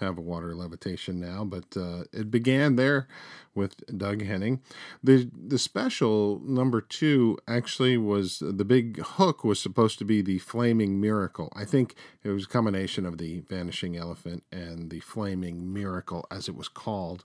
[0.01, 3.09] have a water levitation now, but uh, it began there
[3.55, 4.61] with Doug Henning.
[5.03, 10.39] The the special number two actually was the big hook was supposed to be the
[10.39, 11.51] flaming miracle.
[11.57, 16.49] I think it was a combination of the vanishing elephant and the flaming miracle, as
[16.49, 17.25] it was called.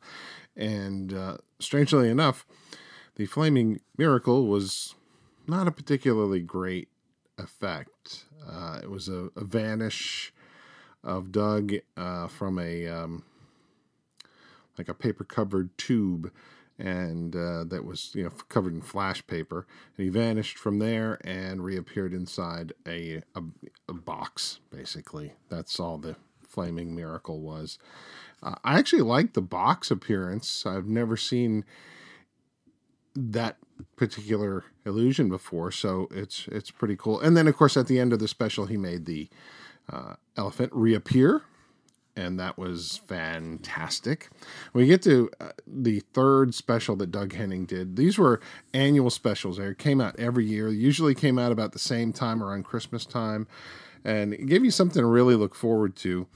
[0.56, 2.46] And uh, strangely enough,
[3.22, 4.95] the flaming miracle was
[5.45, 6.88] not a particularly great
[7.38, 8.26] effect.
[8.49, 10.34] Uh, it was a, a, vanish
[11.03, 13.24] of Doug uh, from a um,
[14.76, 16.32] like a paper covered tube,
[16.80, 19.67] and uh, that was you know covered in flash paper.
[19.95, 23.43] And he vanished from there and reappeared inside a, a,
[23.88, 24.61] a box.
[24.72, 26.15] Basically, that's all the
[26.47, 27.78] flaming miracle was.
[28.41, 30.65] Uh, I actually like the box appearance.
[30.65, 31.65] I've never seen
[33.16, 33.57] that
[33.95, 37.20] particular illusion before, so it's it's pretty cool.
[37.20, 39.30] And then, of course, at the end of the special, he made the
[39.91, 41.41] uh, elephant reappear,
[42.16, 44.30] and that was fantastic.
[44.72, 48.39] When we get to uh, the third special that Doug Henning did, these were
[48.74, 49.57] annual specials.
[49.57, 50.70] They came out every year.
[50.70, 53.47] Usually came out about the same time around Christmas time,
[54.03, 56.28] and it gave you something to really look forward to.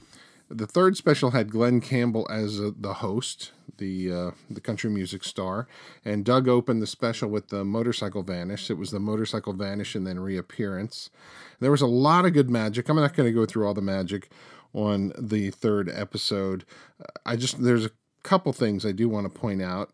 [0.48, 5.24] The third special had Glen Campbell as uh, the host, the uh, the country music
[5.24, 5.66] star,
[6.04, 8.70] and Doug opened the special with the motorcycle vanish.
[8.70, 11.10] It was the motorcycle vanish and then reappearance.
[11.60, 12.88] There was a lot of good magic.
[12.88, 14.30] I'm not going to go through all the magic
[14.72, 16.64] on the third episode.
[17.24, 17.90] I just there's a
[18.22, 19.90] couple things I do want to point out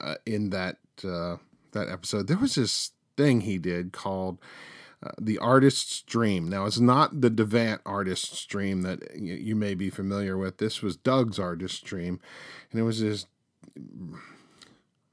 [0.00, 1.36] uh, in that uh,
[1.72, 2.26] that episode.
[2.26, 4.38] There was this thing he did called
[5.02, 6.48] uh, the artist's dream.
[6.48, 10.58] Now, it's not the Devant artist's dream that you, you may be familiar with.
[10.58, 12.20] This was Doug's artist's dream,
[12.70, 13.26] and it was this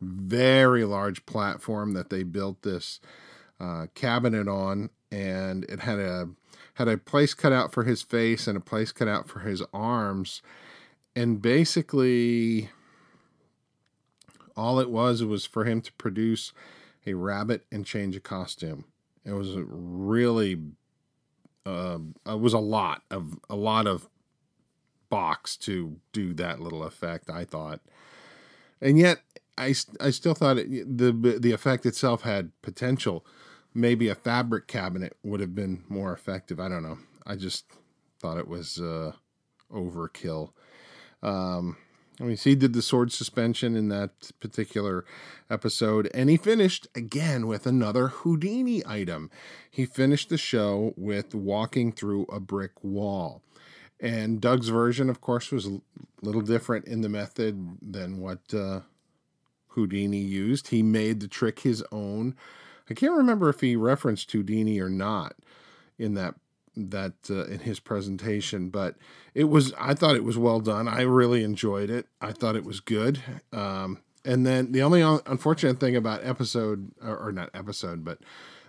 [0.01, 2.99] very large platform that they built this
[3.59, 6.29] uh, cabinet on, and it had a
[6.75, 9.61] had a place cut out for his face and a place cut out for his
[9.73, 10.41] arms,
[11.15, 12.69] and basically
[14.55, 16.51] all it was was for him to produce
[17.05, 18.85] a rabbit and change a costume.
[19.25, 20.61] It was really,
[21.65, 24.09] uh, it was a lot of a lot of
[25.09, 27.29] box to do that little effect.
[27.29, 27.81] I thought,
[28.81, 29.19] and yet
[29.57, 33.25] I, I still thought it, the the effect itself had potential.
[33.73, 36.59] Maybe a fabric cabinet would have been more effective.
[36.59, 36.99] I don't know.
[37.25, 37.65] I just
[38.19, 39.13] thought it was uh,
[39.71, 40.51] overkill.
[41.23, 41.77] Um,
[42.19, 45.03] I mean, he did the sword suspension in that particular
[45.49, 49.31] episode, and he finished again with another Houdini item.
[49.69, 53.41] He finished the show with walking through a brick wall.
[53.99, 55.81] And Doug's version, of course, was a
[56.21, 58.81] little different in the method than what uh,
[59.69, 60.67] Houdini used.
[60.67, 62.35] He made the trick his own.
[62.89, 65.35] I can't remember if he referenced Houdini or not
[65.97, 66.35] in that
[66.75, 68.95] that uh, in his presentation, but
[69.33, 70.87] it was I thought it was well done.
[70.87, 72.07] I really enjoyed it.
[72.21, 73.21] I thought it was good.
[73.51, 78.19] Um, and then the only unfortunate thing about episode or, or not episode, but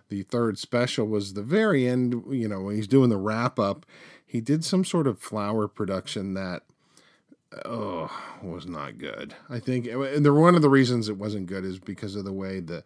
[0.09, 2.25] the third special was the very end.
[2.29, 3.87] You know, when he's doing the wrap up,
[4.27, 6.63] he did some sort of flower production that
[7.65, 8.11] oh
[8.43, 9.35] was not good.
[9.49, 12.33] I think and the one of the reasons it wasn't good is because of the
[12.33, 12.85] way the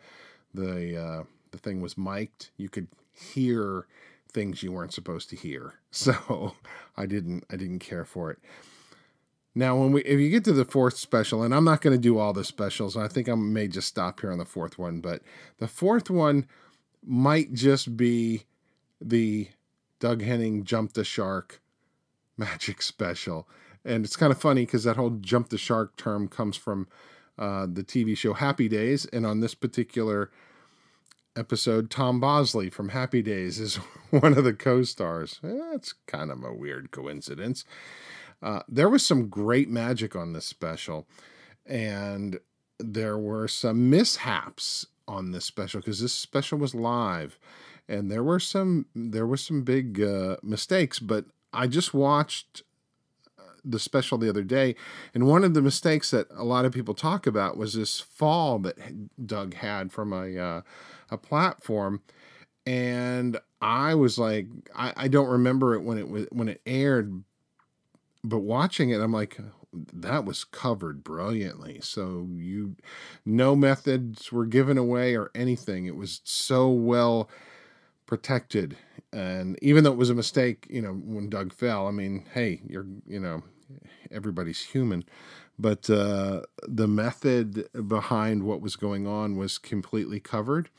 [0.55, 2.51] the uh, the thing was mic'd.
[2.57, 3.87] You could hear
[4.31, 5.75] things you weren't supposed to hear.
[5.91, 6.55] So
[6.97, 8.39] I didn't I didn't care for it.
[9.55, 12.01] Now, when we if you get to the fourth special, and I'm not going to
[12.01, 15.01] do all the specials, I think I may just stop here on the fourth one.
[15.01, 15.23] But
[15.59, 16.47] the fourth one
[17.05, 18.45] might just be
[19.01, 19.49] the
[19.99, 21.61] Doug Henning jump the shark
[22.37, 23.49] magic special,
[23.85, 26.87] and it's kind of funny because that whole jump the shark term comes from
[27.39, 30.31] uh, the TV show Happy Days, and on this particular
[31.39, 33.77] episode, Tom Bosley from Happy Days is
[34.11, 35.39] one of the co-stars.
[35.43, 37.65] That's kind of a weird coincidence.
[38.43, 41.07] Uh, there was some great magic on this special,
[41.65, 42.41] and
[42.79, 47.39] there were some mishaps on this special because this special was live,
[47.89, 50.99] and there were some there were some big uh, mistakes.
[50.99, 52.63] But I just watched
[53.65, 54.75] the special the other day,
[55.15, 58.59] and one of the mistakes that a lot of people talk about was this fall
[58.61, 58.77] that
[59.27, 60.63] Doug had from a uh,
[61.11, 62.03] a platform,
[62.67, 67.25] and I was like, I, I don't remember it when it was when it aired,
[68.23, 69.39] but watching it, I'm like,
[69.73, 71.81] that was covered brilliantly.
[71.83, 72.77] So you,
[73.25, 75.87] no methods were given away or anything.
[75.87, 77.29] It was so well
[78.09, 78.77] protected.
[79.13, 82.61] And even though it was a mistake, you know, when Doug fell, I mean, hey,
[82.67, 83.45] you're, you know,
[84.11, 85.05] everybody's human.
[85.59, 90.71] But uh, the method behind what was going on was completely covered.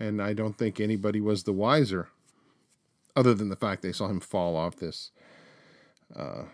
[0.00, 2.08] And I don't think anybody was the wiser,
[3.14, 5.10] other than the fact they saw him fall off this
[6.16, 6.44] uh,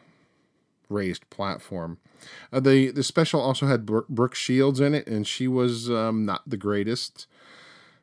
[0.88, 1.98] raised platform.
[2.52, 6.42] Uh, the the special also had Brooke Shields in it, and she was um, not
[6.46, 7.26] the greatest.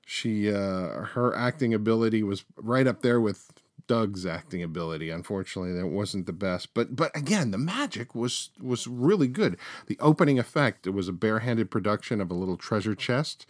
[0.10, 3.52] She uh, her acting ability was right up there with
[3.88, 5.10] Doug's acting ability.
[5.10, 6.74] Unfortunately, that wasn't the best.
[6.74, 9.58] But but again, the magic was was really good.
[9.88, 13.46] The opening effect it was a barehanded production of a little treasure chest,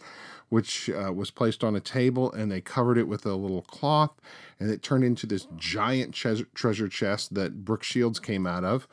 [0.48, 4.20] which uh, was placed on a table, and they covered it with a little cloth,
[4.58, 8.88] and it turned into this giant treasure chest that Brooke Shields came out of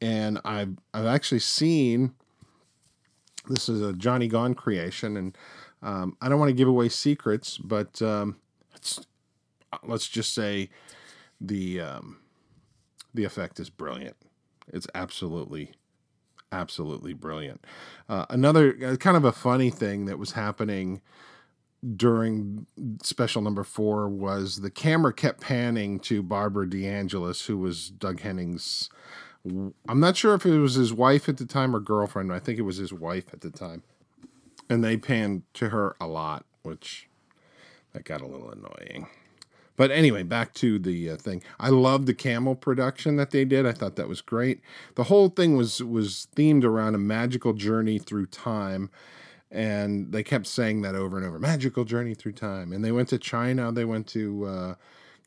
[0.00, 2.14] and I've I've actually seen
[3.48, 5.36] this is a Johnny Gaughan creation, and
[5.82, 8.36] um, I don't want to give away secrets, but um,
[9.82, 10.70] let's just say
[11.40, 12.18] the um,
[13.14, 14.16] the effect is brilliant.
[14.72, 15.72] It's absolutely
[16.50, 17.64] absolutely brilliant.
[18.08, 21.00] Uh, another uh, kind of a funny thing that was happening
[21.96, 22.66] during
[23.02, 28.88] special number four was the camera kept panning to Barbara DeAngelis, who was Doug Henning's
[29.44, 32.32] I'm not sure if it was his wife at the time or girlfriend.
[32.32, 33.82] I think it was his wife at the time.
[34.72, 37.08] And they panned to her a lot, which
[37.92, 39.06] that got a little annoying.
[39.76, 41.42] But anyway, back to the uh, thing.
[41.60, 43.66] I love the camel production that they did.
[43.66, 44.60] I thought that was great.
[44.94, 48.90] The whole thing was was themed around a magical journey through time,
[49.50, 51.38] and they kept saying that over and over.
[51.38, 52.72] Magical journey through time.
[52.72, 53.72] And they went to China.
[53.72, 54.74] They went to uh,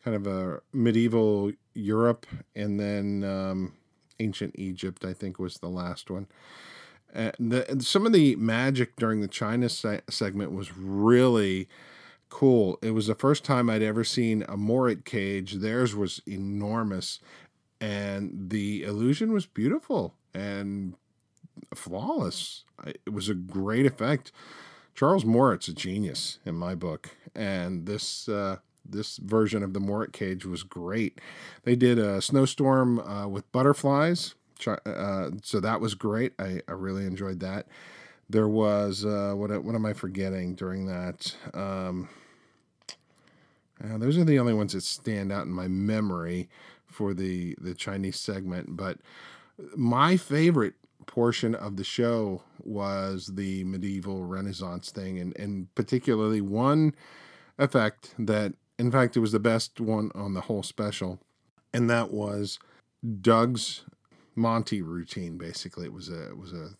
[0.03, 2.25] kind of a medieval Europe,
[2.55, 3.73] and then um,
[4.19, 6.27] ancient Egypt, I think was the last one.
[7.80, 11.70] Some of the magic during the China se- segment was really
[12.30, 12.78] cool.
[12.82, 15.53] It was the first time I'd ever seen a Morritt cage.
[15.53, 17.20] Theirs was enormous,
[17.80, 20.95] and the illusion was beautiful and
[21.74, 22.66] flawless.
[22.86, 24.32] It was a great effect.
[24.93, 28.57] Charles Morritt's a genius in my book, and this uh,
[28.88, 31.20] this version of the Morit cage was great.
[31.63, 34.36] They did a snowstorm uh, with butterflies,
[34.67, 36.33] uh, so that was great.
[36.39, 37.67] I, I really enjoyed that.
[38.29, 41.35] There was uh, what what am I forgetting during that?
[41.53, 42.09] Um,
[43.83, 46.49] uh, those are the only ones that stand out in my memory
[46.87, 48.75] for the the Chinese segment.
[48.75, 48.99] But
[49.75, 50.73] my favorite
[51.05, 56.95] portion of the show was the medieval Renaissance thing, and and particularly one
[57.57, 61.19] effect that in fact, it was the best one on the whole special,
[61.73, 62.59] and that was
[63.21, 63.85] Doug's
[64.36, 65.38] Monte routine.
[65.38, 66.71] Basically, it was a it was a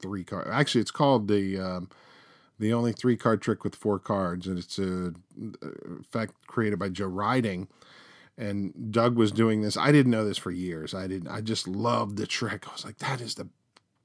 [0.00, 0.48] three card.
[0.48, 1.90] Actually, it's called the um,
[2.58, 5.12] the only three card trick with four cards, and it's a
[6.00, 7.68] effect created by Joe Riding.
[8.36, 9.76] And Doug was doing this.
[9.76, 10.92] I didn't know this for years.
[10.92, 11.28] I didn't.
[11.28, 12.68] I just loved the trick.
[12.68, 13.48] I was like, that is the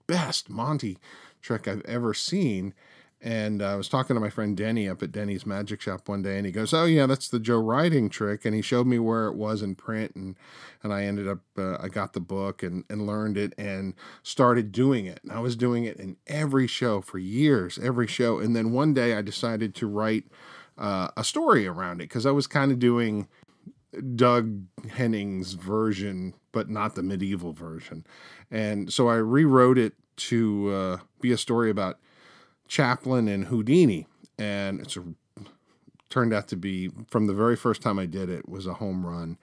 [0.05, 0.97] best Monte
[1.41, 2.73] trick I've ever seen.
[3.21, 6.37] And I was talking to my friend Denny up at Denny's Magic Shop one day,
[6.37, 9.27] and he goes, "Oh yeah, that's the Joe Riding trick." And he showed me where
[9.27, 10.37] it was in print, and
[10.83, 13.93] and I ended up uh, I got the book and and learned it and
[14.23, 15.19] started doing it.
[15.21, 18.39] And I was doing it in every show for years, every show.
[18.39, 20.23] And then one day I decided to write
[20.77, 23.27] uh, a story around it because I was kind of doing
[24.15, 24.61] Doug
[24.91, 28.05] Henning's version, but not the medieval version.
[28.49, 31.99] And so I rewrote it to uh, be a story about
[32.69, 34.07] Chaplin and Houdini.
[34.37, 35.03] And it's a,
[36.09, 39.05] turned out to be, from the very first time I did it, was a home
[39.05, 39.37] run.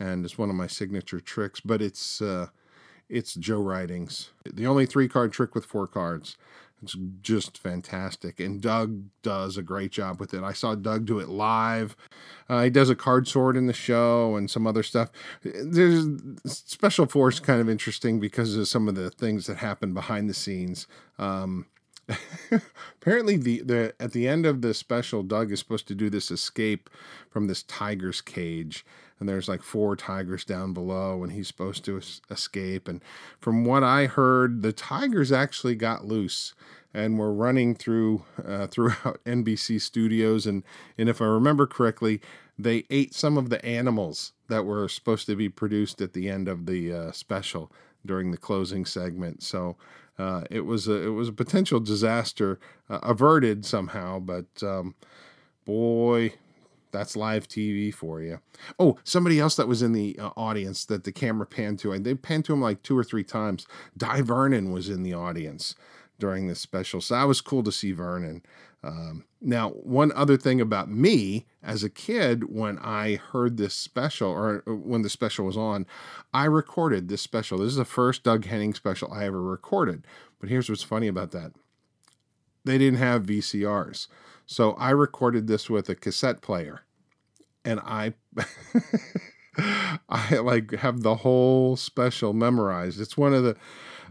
[0.00, 2.48] And it's one of my signature tricks, but it's uh,
[3.10, 4.30] it's Joe Riding's.
[4.50, 6.36] The only three card trick with four cards.
[6.82, 8.40] It's just fantastic.
[8.40, 10.42] And Doug does a great job with it.
[10.42, 11.94] I saw Doug do it live.
[12.48, 15.10] Uh, he does a card sort in the show and some other stuff.
[15.42, 16.06] There's
[16.46, 20.34] Special Force kind of interesting because of some of the things that happen behind the
[20.34, 20.86] scenes.
[21.18, 21.66] Um,
[23.00, 26.30] apparently the, the at the end of the special doug is supposed to do this
[26.30, 26.90] escape
[27.30, 28.84] from this tiger's cage.
[29.18, 32.88] And there's like four tigers down below and he's supposed to es- escape.
[32.88, 33.02] And
[33.38, 36.54] from what i heard the tigers actually got loose
[36.92, 40.46] and were running through uh, throughout nbc studios.
[40.46, 40.62] And
[40.96, 42.20] and if i remember correctly
[42.58, 46.48] they ate some of the animals that were supposed to be produced at the end
[46.48, 47.72] of the uh, special
[48.04, 49.42] during the closing segment.
[49.42, 49.76] So
[50.18, 52.58] uh, it was a it was a potential disaster
[52.88, 54.94] uh, averted somehow, but um,
[55.64, 56.34] boy,
[56.92, 58.40] that's live TV for you.
[58.78, 62.04] Oh, somebody else that was in the uh, audience that the camera panned to, and
[62.04, 63.66] they panned to him like two or three times.
[63.96, 65.74] Dai Vernon was in the audience
[66.18, 68.42] during this special, so that was cool to see Vernon.
[68.82, 74.30] Um, now, one other thing about me as a kid, when I heard this special,
[74.30, 75.86] or uh, when the special was on,
[76.32, 77.58] I recorded this special.
[77.58, 80.06] This is the first Doug Henning special I ever recorded.
[80.38, 81.52] But here's what's funny about that
[82.64, 84.06] they didn't have VCRs.
[84.46, 86.82] So I recorded this with a cassette player.
[87.64, 88.14] And I.
[90.08, 93.00] I like have the whole special memorized.
[93.00, 93.56] It's one of the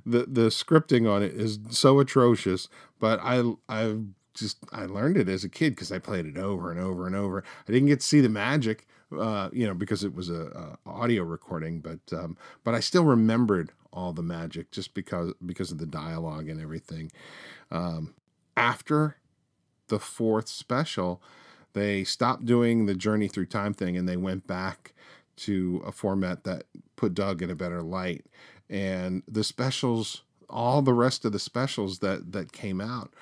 [0.05, 2.67] the the scripting on it is so atrocious,
[2.99, 3.95] but I I
[4.34, 7.15] just I learned it as a kid because I played it over and over and
[7.15, 7.43] over.
[7.67, 10.89] I didn't get to see the magic, uh, you know, because it was a, a
[10.89, 15.77] audio recording, but um, but I still remembered all the magic just because because of
[15.77, 17.11] the dialogue and everything.
[17.71, 18.13] Um,
[18.55, 19.17] after
[19.88, 21.21] the fourth special,
[21.73, 24.93] they stopped doing the journey through time thing and they went back
[25.38, 26.63] to a format that
[26.95, 28.25] put Doug in a better light.
[28.69, 33.13] And the specials, all the rest of the specials that that came out,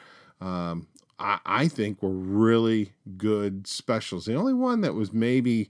[0.41, 0.87] um,
[1.19, 4.25] I, I think were really good specials.
[4.25, 5.69] The only one that was maybe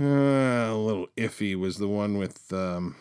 [0.00, 2.96] uh, a little iffy was the one with um,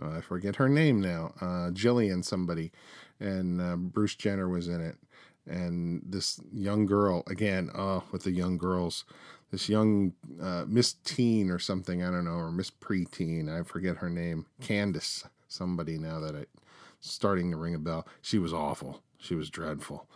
[0.00, 2.70] uh, I forget her name now, uh, Jillian somebody,
[3.18, 4.96] and uh, Bruce Jenner was in it,
[5.46, 9.04] and this young girl again, oh, with the young girls,
[9.50, 10.12] this young
[10.42, 14.46] uh, Miss Teen or something I don't know, or Miss Preteen, I forget her name,
[14.60, 16.44] Candace somebody now that I
[17.00, 18.06] starting to ring a bell.
[18.20, 19.02] She was awful.
[19.18, 20.08] She was dreadful.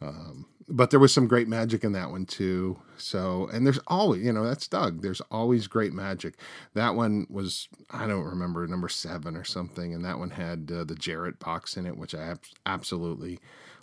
[0.00, 2.78] Um, but there was some great magic in that one too.
[2.96, 5.00] So, and there's always, you know, that's Doug.
[5.00, 6.34] There's always great magic.
[6.74, 9.94] That one was, I don't remember, number seven or something.
[9.94, 13.38] And that one had uh, the Jarrett box in it, which I ab- absolutely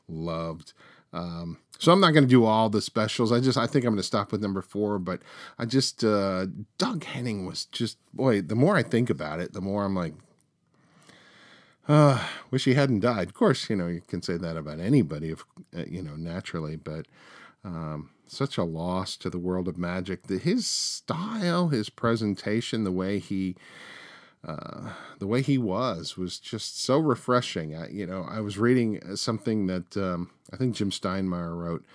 [0.10, 0.74] loved.
[1.14, 3.32] Um, so I'm not going to do all the specials.
[3.32, 5.22] I just, I think I'm going to stop with number four, but
[5.58, 6.48] I just, uh,
[6.78, 10.16] Doug Henning was just, boy, the more I think about it, the more I'm like,
[11.88, 13.28] uh, wish he hadn't died.
[13.30, 15.44] Of course, you know, you can say that about anybody, if,
[15.76, 17.08] uh, you know, naturally, but
[17.64, 20.28] um, such a loss to the world of magic.
[20.28, 23.56] The, his style, his presentation, the way he,
[24.46, 27.76] uh, the way he was, was just so refreshing.
[27.76, 31.86] I, you know, I was reading something that um, I think Jim Steinmeyer wrote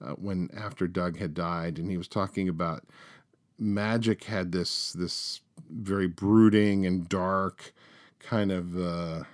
[0.00, 2.84] uh, when after Doug had died, and he was talking about
[3.58, 7.74] magic had this this very brooding and dark
[8.20, 9.24] kind of uh,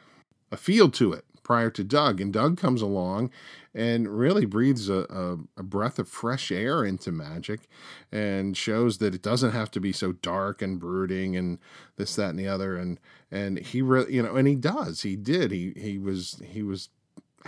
[0.55, 2.21] a feel to it prior to Doug.
[2.21, 3.31] And Doug comes along
[3.75, 7.69] and really breathes a, a, a, breath of fresh air into magic
[8.11, 11.59] and shows that it doesn't have to be so dark and brooding and
[11.97, 12.77] this, that, and the other.
[12.77, 12.99] And,
[13.31, 16.89] and he really, you know, and he does, he did, he, he was, he was,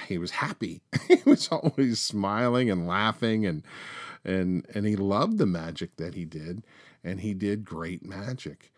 [0.08, 0.82] he was happy.
[1.08, 3.62] he was always smiling and laughing and,
[4.24, 6.64] and, and he loved the magic that he did.
[7.04, 8.72] And he did great magic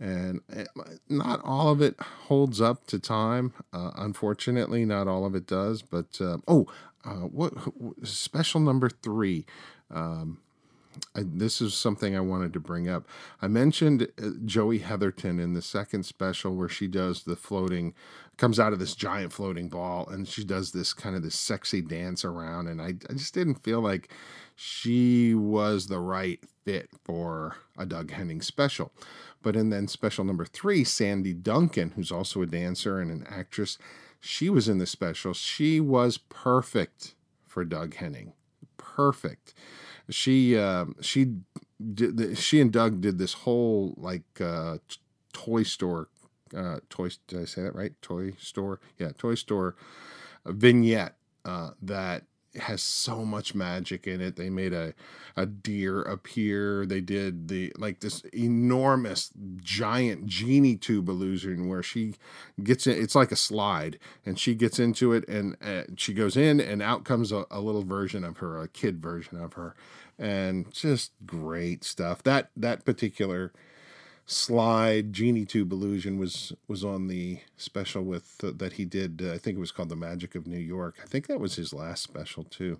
[0.00, 0.64] and eh,
[1.08, 3.52] not all of it holds up to time.
[3.72, 5.82] Uh, unfortunately, not all of it does.
[5.82, 6.66] But uh, oh,
[7.04, 7.52] uh, what
[8.02, 9.44] special number three?
[9.90, 10.38] Um,
[11.14, 13.06] I, this is something I wanted to bring up.
[13.40, 17.94] I mentioned uh, Joey Heatherton in the second special where she does the floating,
[18.36, 21.80] comes out of this giant floating ball, and she does this kind of this sexy
[21.82, 22.68] dance around.
[22.68, 24.10] And I, I just didn't feel like
[24.62, 28.92] she was the right fit for a Doug Henning special.
[29.40, 33.78] But in then special number three, Sandy Duncan, who's also a dancer and an actress,
[34.20, 35.32] she was in the special.
[35.32, 37.14] She was perfect
[37.46, 38.34] for Doug Henning.
[38.76, 39.54] Perfect.
[40.10, 41.36] She uh, she
[41.94, 44.76] did the, she and Doug did this whole like uh,
[45.32, 46.08] toy store,
[46.54, 47.08] uh, toy.
[47.28, 47.94] Did I say that right?
[48.02, 49.74] Toy store, yeah, toy store
[50.44, 52.24] vignette uh, that
[52.56, 54.36] has so much magic in it.
[54.36, 54.94] They made a
[55.36, 56.84] a deer appear.
[56.84, 62.14] They did the like this enormous giant genie tube illusion where she
[62.62, 63.00] gets in.
[63.00, 66.82] It's like a slide, and she gets into it, and uh, she goes in, and
[66.82, 69.74] out comes a, a little version of her, a kid version of her,
[70.18, 72.22] and just great stuff.
[72.22, 73.52] That that particular
[74.30, 79.32] slide genie tube illusion was was on the special with uh, that he did uh,
[79.32, 80.96] i think it was called the magic of new york.
[81.02, 82.78] I think that was his last special too.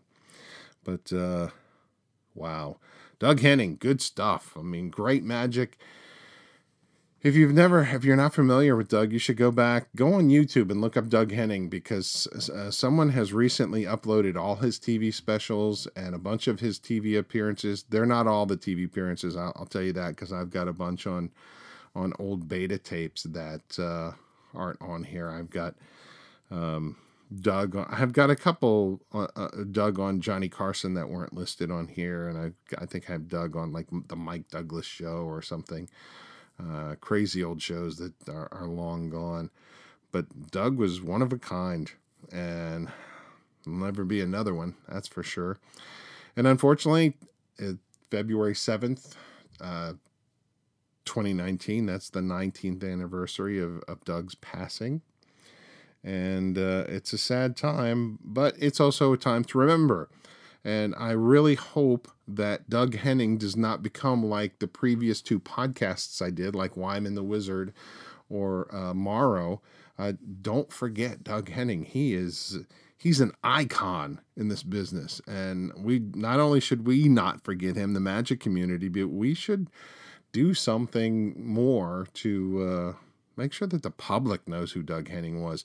[0.84, 1.48] But uh
[2.34, 2.78] wow.
[3.18, 4.54] Doug henning good stuff.
[4.56, 5.76] I mean great magic
[7.22, 10.28] if you've never if you're not familiar with doug you should go back go on
[10.28, 15.12] youtube and look up doug henning because uh, someone has recently uploaded all his tv
[15.12, 19.52] specials and a bunch of his tv appearances they're not all the tv appearances i'll,
[19.56, 21.30] I'll tell you that because i've got a bunch on
[21.94, 24.12] on old beta tapes that uh,
[24.56, 25.74] aren't on here i've got
[26.50, 26.96] um,
[27.42, 27.76] Doug.
[27.88, 32.26] I've got a couple uh, uh, Doug on Johnny Carson that weren't listed on here,
[32.26, 35.88] and I I think I have Doug on like the Mike Douglas show or something
[36.60, 39.50] uh, crazy old shows that are, are, long gone.
[40.12, 41.90] But Doug was one of a kind,
[42.32, 42.88] and
[43.64, 45.58] there'll never be another one, that's for sure.
[46.36, 47.14] And unfortunately,
[47.58, 47.78] it,
[48.10, 49.14] February 7th,
[49.60, 49.92] uh,
[51.04, 55.02] 2019, that's the 19th anniversary of, of Doug's passing.
[56.02, 60.08] And uh, it's a sad time, but it's also a time to remember.
[60.64, 66.22] And I really hope that Doug Henning does not become like the previous two podcasts
[66.22, 67.72] I did, like Wyman the Wizard
[68.28, 69.60] or uh, Morrow.
[69.98, 71.84] Uh, don't forget Doug Henning.
[71.84, 72.58] He is
[72.96, 77.94] he's an icon in this business, and we not only should we not forget him,
[77.94, 79.68] the magic community, but we should
[80.32, 82.96] do something more to.
[82.96, 83.06] Uh,
[83.40, 85.64] make sure that the public knows who Doug Henning was.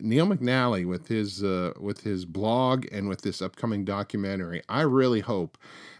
[0.00, 4.62] Neil McNally with his uh, with his blog and with this upcoming documentary.
[4.68, 5.58] I really hope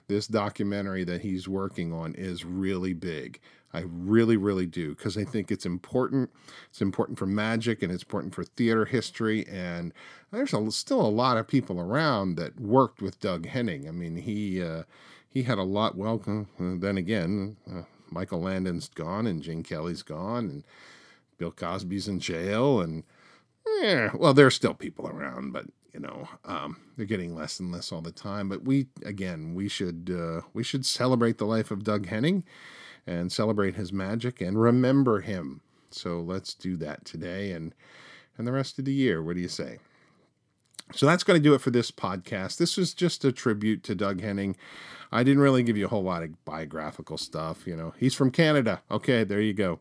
[0.08, 3.40] this documentary that he's working on is really big.
[3.74, 6.30] I really, really do because I think it's important.
[6.70, 9.46] It's important for magic and it's important for theater history.
[9.46, 9.92] And
[10.30, 13.86] there's a, still a lot of people around that worked with Doug Henning.
[13.86, 14.84] I mean, he uh,
[15.28, 15.96] he had a lot.
[15.96, 16.22] Well,
[16.58, 20.64] then again, uh, Michael Landon's gone and Gene Kelly's gone and
[21.38, 23.04] Bill Cosby's in jail, and
[23.80, 27.90] yeah, well, there's still people around, but you know, um, they're getting less and less
[27.90, 28.48] all the time.
[28.48, 32.44] But we, again, we should uh, we should celebrate the life of Doug Henning
[33.06, 35.62] and celebrate his magic and remember him.
[35.90, 37.74] So let's do that today and
[38.36, 39.22] and the rest of the year.
[39.22, 39.78] What do you say?
[40.92, 42.58] So that's going to do it for this podcast.
[42.58, 44.56] This was just a tribute to Doug Henning.
[45.10, 47.66] I didn't really give you a whole lot of biographical stuff.
[47.66, 48.82] You know, he's from Canada.
[48.90, 49.80] Okay, there you go.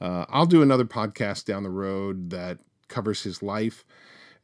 [0.00, 3.84] Uh, I'll do another podcast down the road that covers his life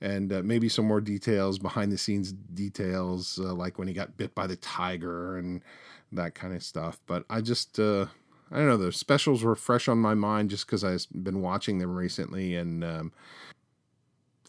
[0.00, 4.16] and uh, maybe some more details, behind the scenes details, uh, like when he got
[4.16, 5.62] bit by the tiger and
[6.10, 6.98] that kind of stuff.
[7.06, 8.06] But I just, uh,
[8.50, 11.78] I don't know, the specials were fresh on my mind just because I've been watching
[11.78, 12.56] them recently.
[12.56, 13.12] And um,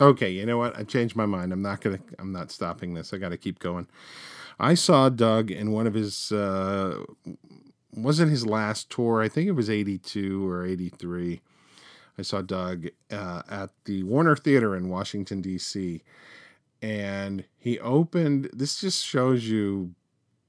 [0.02, 0.76] okay, you know what?
[0.76, 1.54] I changed my mind.
[1.54, 3.14] I'm not gonna, I'm not stopping this.
[3.14, 3.88] I got to keep going.
[4.60, 7.04] I saw Doug in one of his uh,
[7.96, 9.22] wasn't his last tour.
[9.22, 11.42] I think it was 82 or 83.
[12.18, 16.04] I saw Doug uh, at the Warner Theater in Washington, D.C.
[16.82, 19.96] And he opened, this just shows you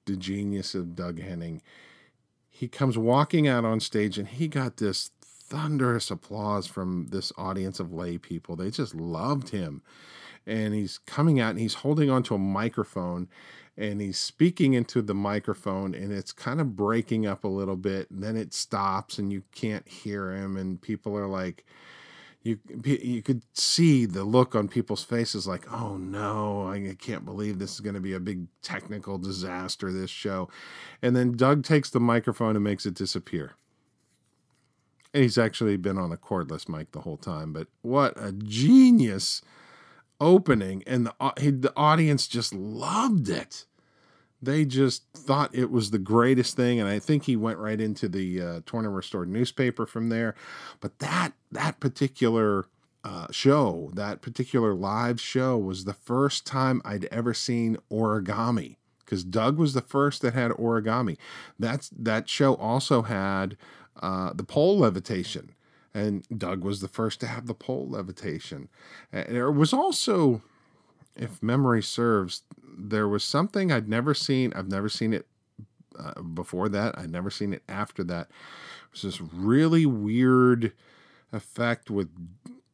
[0.07, 1.63] the genius of Doug Henning.
[2.51, 7.81] He comes walking out on stage and he got this thunderous applause from this audience
[7.81, 8.57] of lay people.
[8.57, 9.83] They just loved him.
[10.47, 13.29] And he's coming out and he's holding onto a microphone
[13.77, 18.11] and he's speaking into the microphone and it's kind of breaking up a little bit
[18.11, 21.65] and then it stops and you can't hear him and people are like
[22.43, 27.59] you you could see the look on people's faces like oh no i can't believe
[27.59, 30.49] this is going to be a big technical disaster this show.
[31.03, 33.55] And then doug takes the microphone and makes it disappear.
[35.13, 39.43] And he's actually been on a cordless mic the whole time but what a genius
[40.21, 43.67] opening, and the the audience just loved it.
[44.43, 48.09] They just thought it was the greatest thing, and I think he went right into
[48.09, 50.35] the uh, Torn and Restored newspaper from there.
[50.81, 52.67] But that that particular
[53.03, 59.25] uh, show, that particular live show, was the first time I'd ever seen origami because
[59.25, 61.17] Doug was the first that had origami.
[61.59, 63.57] That's that show also had
[64.01, 65.53] uh, the pole levitation
[65.95, 68.69] and Doug was the first to have the pole levitation.
[69.13, 70.43] And there was also,
[71.17, 72.43] if memory serves,
[72.77, 74.53] there was something I'd never seen.
[74.55, 75.27] I've never seen it
[75.99, 76.99] uh, before that.
[76.99, 78.29] I'd never seen it after that.
[78.29, 80.73] It was this really weird
[81.33, 82.09] effect with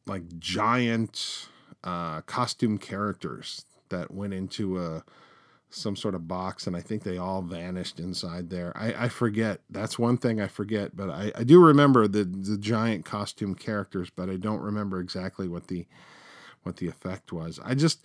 [0.07, 1.47] like giant
[1.83, 5.03] uh, costume characters that went into a
[5.71, 8.71] some sort of box, and I think they all vanished inside there.
[8.75, 9.61] I, I forget.
[9.69, 14.09] That's one thing I forget, but I, I do remember the the giant costume characters,
[14.09, 15.87] but I don't remember exactly what the
[16.63, 17.59] what the effect was.
[17.63, 18.01] I just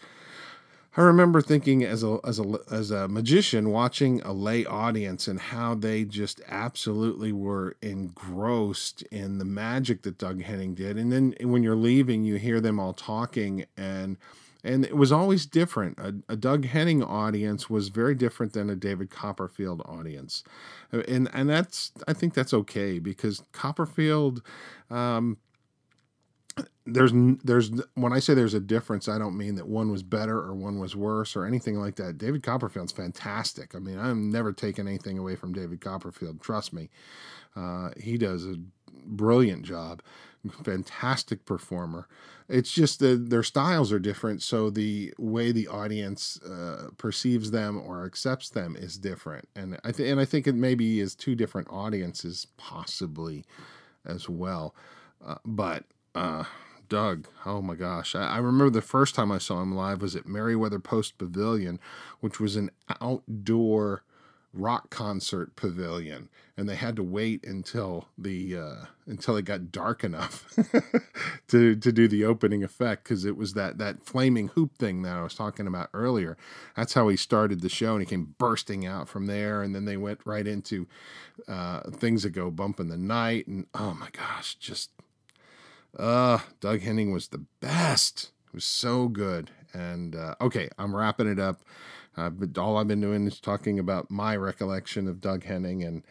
[0.96, 5.38] I remember thinking as a as a as a magician watching a lay audience and
[5.38, 10.96] how they just absolutely were engrossed in the magic that Doug Henning did.
[10.96, 14.16] And then when you're leaving, you hear them all talking and
[14.66, 15.98] and it was always different.
[15.98, 20.42] A, a Doug Henning audience was very different than a David Copperfield audience,
[20.92, 24.42] and and that's I think that's okay because Copperfield
[24.90, 25.38] um,
[26.86, 27.12] there's
[27.44, 30.54] there's when I say there's a difference, I don't mean that one was better or
[30.54, 32.18] one was worse or anything like that.
[32.18, 33.74] David Copperfield's fantastic.
[33.74, 36.40] I mean, I'm never taking anything away from David Copperfield.
[36.40, 36.88] Trust me,
[37.56, 38.56] uh, he does a
[39.04, 40.02] brilliant job.
[40.50, 42.08] Fantastic performer.
[42.48, 47.80] It's just that their styles are different, so the way the audience uh, perceives them
[47.84, 49.48] or accepts them is different.
[49.56, 53.44] And I th- and I think it maybe is two different audiences possibly
[54.04, 54.74] as well.
[55.24, 55.84] Uh, but
[56.14, 56.44] uh,
[56.88, 57.26] Doug.
[57.44, 58.14] Oh my gosh.
[58.14, 61.80] I, I, remember the first time I saw him live was at Merriweather Post Pavilion,
[62.20, 62.70] which was an
[63.00, 64.02] outdoor
[64.56, 70.02] rock concert pavilion and they had to wait until the uh, until it got dark
[70.02, 70.46] enough
[71.48, 75.16] to to do the opening effect because it was that that flaming hoop thing that
[75.16, 76.36] I was talking about earlier.
[76.74, 79.84] That's how he started the show, and he came bursting out from there, and then
[79.84, 80.86] they went right into
[81.46, 84.90] uh, things that go bump in the night, and oh my gosh, just
[85.98, 88.30] uh, Doug Henning was the best.
[88.46, 89.50] It was so good.
[89.74, 91.60] And uh, okay, I'm wrapping it up.
[92.16, 96.02] Uh, but all I've been doing is talking about my recollection of Doug Henning, and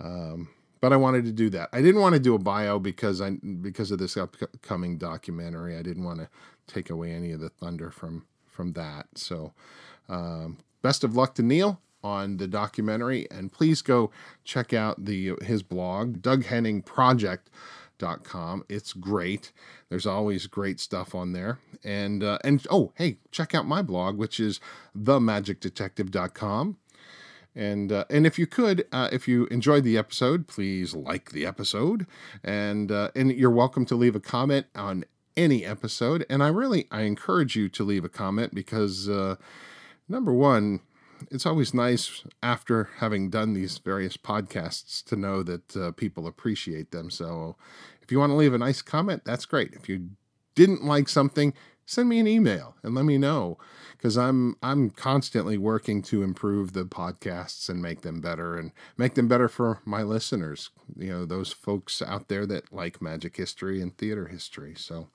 [0.00, 1.70] um, but I wanted to do that.
[1.72, 5.76] I didn't want to do a bio because I because of this upcoming documentary.
[5.76, 6.28] I didn't want to
[6.66, 9.06] take away any of the thunder from from that.
[9.14, 9.52] So,
[10.08, 14.10] um, best of luck to Neil on the documentary, and please go
[14.44, 17.50] check out the his blog, Doug Henning Project
[17.98, 18.64] com.
[18.68, 19.52] It's great.
[19.88, 21.58] There's always great stuff on there.
[21.84, 24.60] And uh, and oh, hey, check out my blog, which is
[24.96, 26.76] themagicdetective.com.
[27.54, 31.44] And uh, and if you could, uh, if you enjoyed the episode, please like the
[31.44, 32.06] episode,
[32.44, 35.04] and uh, and you're welcome to leave a comment on
[35.36, 36.24] any episode.
[36.30, 39.36] And I really I encourage you to leave a comment because uh,
[40.08, 40.80] number one,
[41.30, 46.90] it's always nice after having done these various podcasts to know that uh, people appreciate
[46.90, 47.10] them.
[47.10, 47.56] So
[48.02, 49.74] if you want to leave a nice comment, that's great.
[49.74, 50.10] If you
[50.54, 51.54] didn't like something,
[51.88, 53.56] send me an email and let me know
[53.96, 59.14] because I'm I'm constantly working to improve the podcasts and make them better and make
[59.14, 60.68] them better for my listeners.
[60.96, 64.74] You know, those folks out there that like magic history and theater history.
[64.76, 65.08] So,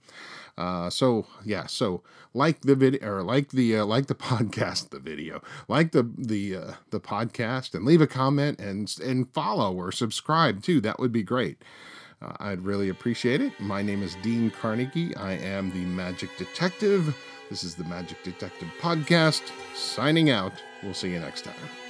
[0.58, 2.02] uh, so yeah, so
[2.34, 6.56] like the video or like the uh, like the podcast, the video, like the the
[6.56, 10.82] uh, the podcast, and leave a comment and and follow or subscribe too.
[10.82, 11.62] That would be great.
[12.24, 13.60] Uh, I'd really appreciate it.
[13.60, 15.16] My name is Dean Carnegie.
[15.16, 17.16] I am the Magic Detective.
[17.50, 19.44] This is the Magic Detective Podcast.
[19.76, 20.54] Signing out.
[20.82, 21.83] We'll see you next time.